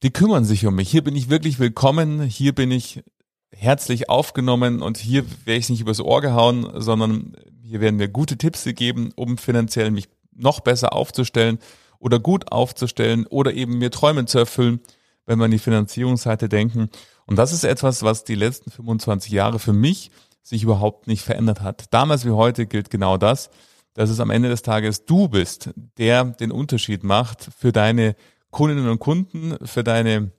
die 0.02 0.10
kümmern 0.10 0.44
sich 0.44 0.66
um 0.66 0.74
mich. 0.74 0.90
Hier 0.90 1.02
bin 1.02 1.16
ich 1.16 1.30
wirklich 1.30 1.58
willkommen, 1.58 2.22
hier 2.22 2.54
bin 2.54 2.70
ich 2.70 3.02
herzlich 3.50 4.08
aufgenommen 4.08 4.82
und 4.82 4.98
hier 4.98 5.24
werde 5.44 5.58
ich 5.58 5.68
nicht 5.68 5.80
übers 5.80 6.00
Ohr 6.00 6.20
gehauen, 6.20 6.70
sondern 6.74 7.34
hier 7.62 7.80
werden 7.80 7.96
mir 7.96 8.08
gute 8.08 8.36
Tipps 8.36 8.64
gegeben, 8.64 9.10
um 9.16 9.38
finanziell 9.38 9.90
mich 9.90 10.08
noch 10.32 10.60
besser 10.60 10.92
aufzustellen 10.92 11.58
oder 11.98 12.20
gut 12.20 12.52
aufzustellen 12.52 13.26
oder 13.26 13.52
eben 13.54 13.78
mir 13.78 13.90
Träume 13.90 14.26
zu 14.26 14.38
erfüllen, 14.38 14.80
wenn 15.26 15.38
wir 15.38 15.46
an 15.46 15.50
die 15.50 15.58
Finanzierungsseite 15.58 16.48
denken. 16.48 16.90
Und 17.26 17.36
das 17.36 17.52
ist 17.52 17.64
etwas, 17.64 18.02
was 18.02 18.24
die 18.24 18.36
letzten 18.36 18.70
25 18.70 19.32
Jahre 19.32 19.58
für 19.58 19.72
mich 19.72 20.10
sich 20.48 20.62
überhaupt 20.62 21.06
nicht 21.06 21.22
verändert 21.22 21.60
hat. 21.60 21.92
Damals 21.92 22.24
wie 22.24 22.30
heute 22.30 22.66
gilt 22.66 22.90
genau 22.90 23.18
das, 23.18 23.50
dass 23.92 24.08
es 24.08 24.18
am 24.18 24.30
Ende 24.30 24.48
des 24.48 24.62
Tages 24.62 25.04
du 25.04 25.28
bist, 25.28 25.70
der 25.98 26.24
den 26.24 26.50
Unterschied 26.50 27.04
macht 27.04 27.50
für 27.56 27.70
deine 27.70 28.16
Kundinnen 28.50 28.88
und 28.88 28.98
Kunden, 28.98 29.56
für 29.66 29.84
deine 29.84 30.32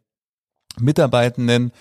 Mitarbeitenden, 0.80 1.72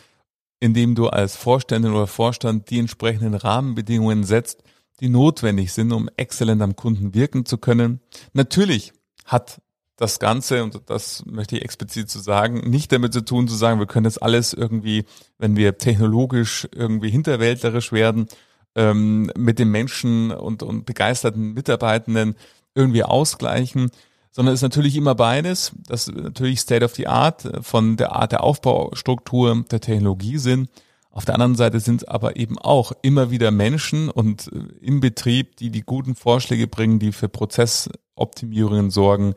indem 0.60 0.94
du 0.94 1.08
als 1.08 1.36
Vorständin 1.36 1.92
oder 1.92 2.06
Vorstand 2.06 2.68
die 2.68 2.78
entsprechenden 2.78 3.34
Rahmenbedingungen 3.34 4.24
setzt, 4.24 4.62
die 5.00 5.08
notwendig 5.08 5.72
sind, 5.72 5.92
um 5.92 6.10
exzellent 6.16 6.60
am 6.60 6.76
Kunden 6.76 7.14
wirken 7.14 7.46
zu 7.46 7.56
können. 7.56 8.00
Natürlich 8.34 8.92
hat 9.24 9.62
das 9.98 10.20
Ganze, 10.20 10.62
und 10.62 10.80
das 10.86 11.24
möchte 11.26 11.56
ich 11.56 11.62
explizit 11.62 12.08
zu 12.08 12.18
so 12.18 12.24
sagen, 12.24 12.70
nicht 12.70 12.92
damit 12.92 13.12
zu 13.12 13.24
tun, 13.24 13.48
zu 13.48 13.56
sagen, 13.56 13.80
wir 13.80 13.86
können 13.86 14.04
das 14.04 14.16
alles 14.16 14.54
irgendwie, 14.54 15.04
wenn 15.38 15.56
wir 15.56 15.76
technologisch 15.76 16.68
irgendwie 16.72 17.10
hinterwäldlerisch 17.10 17.90
werden, 17.90 18.28
ähm, 18.76 19.30
mit 19.36 19.58
den 19.58 19.70
Menschen 19.70 20.30
und, 20.30 20.62
und 20.62 20.86
begeisterten 20.86 21.52
Mitarbeitenden 21.52 22.36
irgendwie 22.76 23.02
ausgleichen, 23.02 23.90
sondern 24.30 24.54
es 24.54 24.60
ist 24.60 24.62
natürlich 24.62 24.94
immer 24.94 25.16
beides, 25.16 25.72
das 25.88 26.06
natürlich 26.06 26.60
State 26.60 26.84
of 26.84 26.94
the 26.94 27.08
Art 27.08 27.48
von 27.62 27.96
der 27.96 28.12
Art 28.12 28.30
der 28.30 28.44
Aufbaustruktur 28.44 29.64
der 29.68 29.80
Technologie 29.80 30.38
sind. 30.38 30.70
Auf 31.10 31.24
der 31.24 31.34
anderen 31.34 31.56
Seite 31.56 31.80
sind 31.80 32.08
aber 32.08 32.36
eben 32.36 32.56
auch 32.56 32.92
immer 33.02 33.32
wieder 33.32 33.50
Menschen 33.50 34.08
und 34.10 34.52
äh, 34.52 34.58
im 34.80 35.00
Betrieb, 35.00 35.56
die 35.56 35.70
die 35.70 35.82
guten 35.82 36.14
Vorschläge 36.14 36.68
bringen, 36.68 37.00
die 37.00 37.10
für 37.10 37.28
Prozessoptimierungen 37.28 38.90
sorgen, 38.92 39.34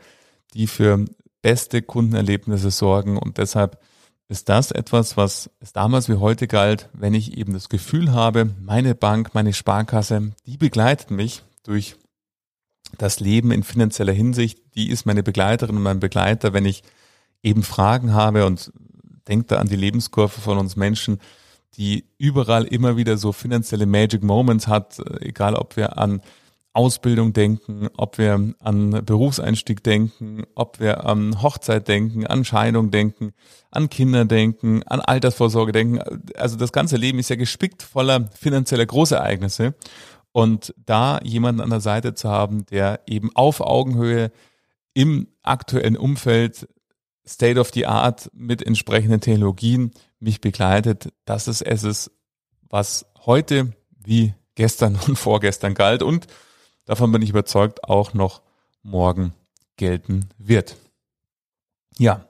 die 0.53 0.67
für 0.67 1.05
beste 1.41 1.81
Kundenerlebnisse 1.81 2.71
sorgen. 2.71 3.17
Und 3.17 3.37
deshalb 3.37 3.79
ist 4.27 4.47
das 4.49 4.71
etwas, 4.71 5.17
was 5.17 5.49
es 5.59 5.73
damals 5.73 6.07
wie 6.07 6.15
heute 6.15 6.47
galt, 6.47 6.89
wenn 6.93 7.13
ich 7.13 7.37
eben 7.37 7.53
das 7.53 7.69
Gefühl 7.69 8.13
habe, 8.13 8.49
meine 8.61 8.95
Bank, 8.95 9.33
meine 9.33 9.53
Sparkasse, 9.53 10.31
die 10.45 10.57
begleitet 10.57 11.11
mich 11.11 11.43
durch 11.63 11.95
das 12.97 13.19
Leben 13.19 13.51
in 13.51 13.63
finanzieller 13.63 14.13
Hinsicht, 14.13 14.59
die 14.75 14.89
ist 14.89 15.05
meine 15.05 15.23
Begleiterin 15.23 15.77
und 15.77 15.83
mein 15.83 15.99
Begleiter, 15.99 16.53
wenn 16.53 16.65
ich 16.65 16.83
eben 17.43 17.63
Fragen 17.63 18.13
habe 18.13 18.45
und 18.45 18.71
denke 19.27 19.47
da 19.47 19.57
an 19.57 19.67
die 19.67 19.75
Lebenskurve 19.75 20.41
von 20.41 20.57
uns 20.57 20.75
Menschen, 20.75 21.19
die 21.75 22.05
überall 22.17 22.65
immer 22.65 22.97
wieder 22.97 23.17
so 23.17 23.31
finanzielle 23.31 23.85
Magic 23.85 24.23
Moments 24.23 24.67
hat, 24.67 24.99
egal 25.21 25.55
ob 25.55 25.77
wir 25.77 25.97
an 25.97 26.21
Ausbildung 26.73 27.33
denken, 27.33 27.89
ob 27.97 28.17
wir 28.17 28.53
an 28.59 29.05
Berufseinstieg 29.05 29.83
denken, 29.83 30.43
ob 30.55 30.79
wir 30.79 31.05
an 31.05 31.41
Hochzeit 31.41 31.87
denken, 31.87 32.25
an 32.25 32.45
Scheidung 32.45 32.91
denken, 32.91 33.33
an 33.71 33.89
Kinder 33.89 34.23
denken, 34.23 34.81
an 34.83 35.01
Altersvorsorge 35.01 35.73
denken. 35.73 35.99
Also 36.35 36.55
das 36.55 36.71
ganze 36.71 36.95
Leben 36.95 37.19
ist 37.19 37.29
ja 37.29 37.35
gespickt 37.35 37.83
voller 37.83 38.29
finanzieller 38.39 38.85
Großereignisse. 38.85 39.73
Und 40.31 40.73
da 40.77 41.19
jemanden 41.23 41.59
an 41.59 41.69
der 41.69 41.81
Seite 41.81 42.13
zu 42.13 42.29
haben, 42.29 42.65
der 42.67 43.01
eben 43.05 43.35
auf 43.35 43.59
Augenhöhe 43.59 44.31
im 44.93 45.27
aktuellen 45.43 45.97
Umfeld 45.97 46.69
State 47.27 47.59
of 47.59 47.71
the 47.73 47.85
Art 47.85 48.29
mit 48.33 48.65
entsprechenden 48.65 49.21
Technologien 49.21 49.91
mich 50.19 50.41
begleitet, 50.41 51.09
das 51.25 51.47
ist 51.47 51.61
es, 51.61 52.11
was 52.69 53.05
heute 53.25 53.73
wie 53.93 54.33
gestern 54.55 54.97
und 55.07 55.17
vorgestern 55.17 55.73
galt 55.73 56.01
und 56.01 56.27
davon 56.91 57.13
bin 57.13 57.21
ich 57.21 57.29
überzeugt, 57.29 57.85
auch 57.85 58.13
noch 58.13 58.41
morgen 58.83 59.33
gelten 59.77 60.27
wird. 60.37 60.75
Ja, 61.97 62.25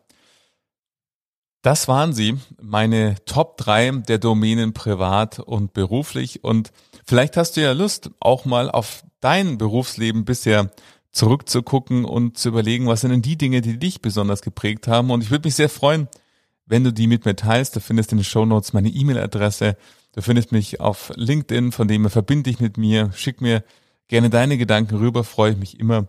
das 1.63 1.87
waren 1.87 2.13
sie, 2.13 2.37
meine 2.61 3.15
Top 3.25 3.57
3 3.57 4.03
der 4.07 4.19
Domänen 4.19 4.73
privat 4.73 5.39
und 5.39 5.73
beruflich. 5.73 6.43
Und 6.43 6.71
vielleicht 7.07 7.37
hast 7.37 7.57
du 7.57 7.61
ja 7.61 7.71
Lust, 7.71 8.11
auch 8.19 8.45
mal 8.45 8.69
auf 8.69 9.03
dein 9.19 9.57
Berufsleben 9.57 10.25
bisher 10.25 10.69
zurückzugucken 11.11 12.05
und 12.05 12.37
zu 12.37 12.49
überlegen, 12.49 12.85
was 12.85 13.01
sind 13.01 13.09
denn 13.09 13.23
die 13.23 13.37
Dinge, 13.37 13.61
die 13.61 13.79
dich 13.79 14.03
besonders 14.03 14.43
geprägt 14.43 14.87
haben. 14.87 15.09
Und 15.09 15.23
ich 15.23 15.31
würde 15.31 15.47
mich 15.47 15.55
sehr 15.55 15.69
freuen, 15.69 16.07
wenn 16.67 16.83
du 16.83 16.93
die 16.93 17.07
mit 17.07 17.25
mir 17.25 17.35
teilst. 17.35 17.75
Du 17.75 17.79
findest 17.79 18.11
in 18.11 18.19
den 18.19 18.25
Show 18.25 18.45
Notes 18.45 18.73
meine 18.73 18.89
E-Mail-Adresse. 18.89 19.75
Du 20.13 20.21
findest 20.21 20.51
mich 20.51 20.79
auf 20.79 21.11
LinkedIn, 21.15 21.71
von 21.71 21.87
dem 21.87 22.03
her 22.03 22.11
verbinde 22.11 22.51
dich 22.51 22.59
mit 22.59 22.77
mir. 22.77 23.11
Schick 23.13 23.41
mir 23.41 23.63
gerne 24.11 24.29
deine 24.29 24.57
Gedanken 24.57 24.97
rüber, 24.97 25.23
freue 25.23 25.53
ich 25.53 25.57
mich 25.57 25.79
immer 25.79 26.07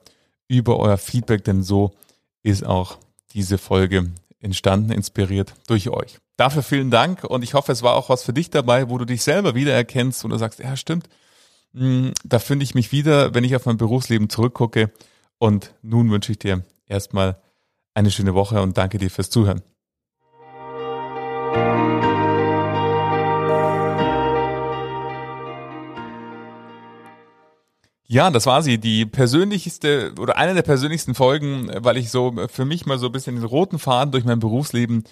über 0.48 0.78
euer 0.78 0.98
Feedback, 0.98 1.44
denn 1.44 1.62
so 1.62 1.94
ist 2.42 2.66
auch 2.66 2.98
diese 3.32 3.58
Folge 3.58 4.10
entstanden, 4.40 4.90
inspiriert 4.90 5.54
durch 5.68 5.88
euch. 5.88 6.18
Dafür 6.36 6.64
vielen 6.64 6.90
Dank 6.90 7.22
und 7.22 7.42
ich 7.42 7.54
hoffe, 7.54 7.70
es 7.70 7.82
war 7.82 7.94
auch 7.94 8.08
was 8.08 8.24
für 8.24 8.32
dich 8.32 8.50
dabei, 8.50 8.90
wo 8.90 8.98
du 8.98 9.04
dich 9.04 9.22
selber 9.22 9.54
wiedererkennst 9.54 10.24
und 10.24 10.32
du 10.32 10.36
sagst, 10.36 10.58
ja 10.58 10.76
stimmt, 10.76 11.08
hm, 11.74 12.12
da 12.24 12.40
finde 12.40 12.64
ich 12.64 12.74
mich 12.74 12.90
wieder, 12.90 13.34
wenn 13.34 13.44
ich 13.44 13.54
auf 13.54 13.66
mein 13.66 13.76
Berufsleben 13.76 14.28
zurückgucke. 14.28 14.90
Und 15.38 15.72
nun 15.82 16.10
wünsche 16.10 16.32
ich 16.32 16.38
dir 16.38 16.64
erstmal 16.86 17.40
eine 17.94 18.10
schöne 18.10 18.34
Woche 18.34 18.60
und 18.62 18.76
danke 18.78 18.98
dir 18.98 19.10
fürs 19.10 19.30
Zuhören. 19.30 19.62
Ja, 28.12 28.30
das 28.30 28.44
war 28.44 28.62
sie. 28.62 28.76
Die 28.76 29.06
persönlichste 29.06 30.12
oder 30.20 30.36
eine 30.36 30.52
der 30.52 30.60
persönlichsten 30.60 31.14
Folgen, 31.14 31.70
weil 31.78 31.96
ich 31.96 32.10
so 32.10 32.34
für 32.48 32.66
mich 32.66 32.84
mal 32.84 32.98
so 32.98 33.06
ein 33.06 33.12
bisschen 33.12 33.36
den 33.36 33.44
roten 33.44 33.78
Faden 33.78 34.12
durch 34.12 34.26
mein 34.26 34.38
Berufsleben 34.38 35.04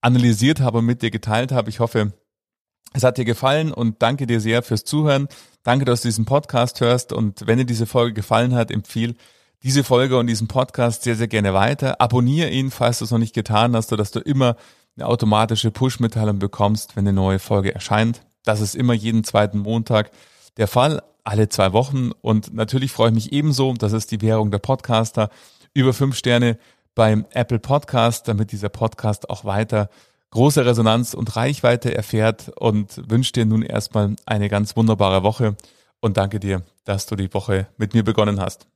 analysiert 0.00 0.60
habe 0.60 0.78
und 0.78 0.86
mit 0.86 1.02
dir 1.02 1.10
geteilt 1.10 1.52
habe. 1.52 1.68
Ich 1.68 1.80
hoffe, 1.80 2.14
es 2.94 3.04
hat 3.04 3.18
dir 3.18 3.26
gefallen 3.26 3.74
und 3.74 4.00
danke 4.00 4.26
dir 4.26 4.40
sehr 4.40 4.62
fürs 4.62 4.84
Zuhören. 4.84 5.28
Danke, 5.64 5.84
dass 5.84 6.00
du 6.00 6.08
diesen 6.08 6.24
Podcast 6.24 6.80
hörst 6.80 7.12
und 7.12 7.46
wenn 7.46 7.58
dir 7.58 7.66
diese 7.66 7.84
Folge 7.84 8.14
gefallen 8.14 8.54
hat, 8.54 8.70
empfehle 8.70 9.16
diese 9.62 9.84
Folge 9.84 10.16
und 10.16 10.26
diesen 10.26 10.48
Podcast 10.48 11.02
sehr, 11.02 11.14
sehr 11.14 11.28
gerne 11.28 11.52
weiter. 11.52 12.00
Abonniere 12.00 12.48
ihn, 12.48 12.70
falls 12.70 13.00
du 13.00 13.04
es 13.04 13.10
noch 13.10 13.18
nicht 13.18 13.34
getan 13.34 13.76
hast, 13.76 13.90
sodass 13.90 14.12
du 14.12 14.20
immer 14.20 14.56
eine 14.96 15.08
automatische 15.08 15.70
Push-Mitteilung 15.70 16.38
bekommst, 16.38 16.96
wenn 16.96 17.06
eine 17.06 17.12
neue 17.12 17.38
Folge 17.38 17.74
erscheint. 17.74 18.22
Das 18.44 18.62
ist 18.62 18.74
immer 18.74 18.94
jeden 18.94 19.24
zweiten 19.24 19.58
Montag 19.58 20.10
der 20.56 20.68
Fall, 20.68 21.02
alle 21.26 21.48
zwei 21.48 21.72
Wochen. 21.72 22.12
Und 22.22 22.54
natürlich 22.54 22.92
freue 22.92 23.08
ich 23.08 23.14
mich 23.14 23.32
ebenso, 23.32 23.74
das 23.74 23.92
ist 23.92 24.10
die 24.10 24.22
Währung 24.22 24.50
der 24.50 24.58
Podcaster, 24.58 25.30
über 25.74 25.92
fünf 25.92 26.16
Sterne 26.16 26.58
beim 26.94 27.26
Apple 27.30 27.58
Podcast, 27.58 28.28
damit 28.28 28.52
dieser 28.52 28.70
Podcast 28.70 29.28
auch 29.28 29.44
weiter 29.44 29.90
große 30.30 30.64
Resonanz 30.64 31.14
und 31.14 31.36
Reichweite 31.36 31.94
erfährt 31.94 32.50
und 32.56 33.10
wünsche 33.10 33.32
dir 33.32 33.46
nun 33.46 33.62
erstmal 33.62 34.16
eine 34.26 34.48
ganz 34.48 34.76
wunderbare 34.76 35.22
Woche 35.22 35.56
und 36.00 36.16
danke 36.16 36.40
dir, 36.40 36.62
dass 36.84 37.06
du 37.06 37.16
die 37.16 37.32
Woche 37.32 37.68
mit 37.76 37.94
mir 37.94 38.02
begonnen 38.02 38.40
hast. 38.40 38.66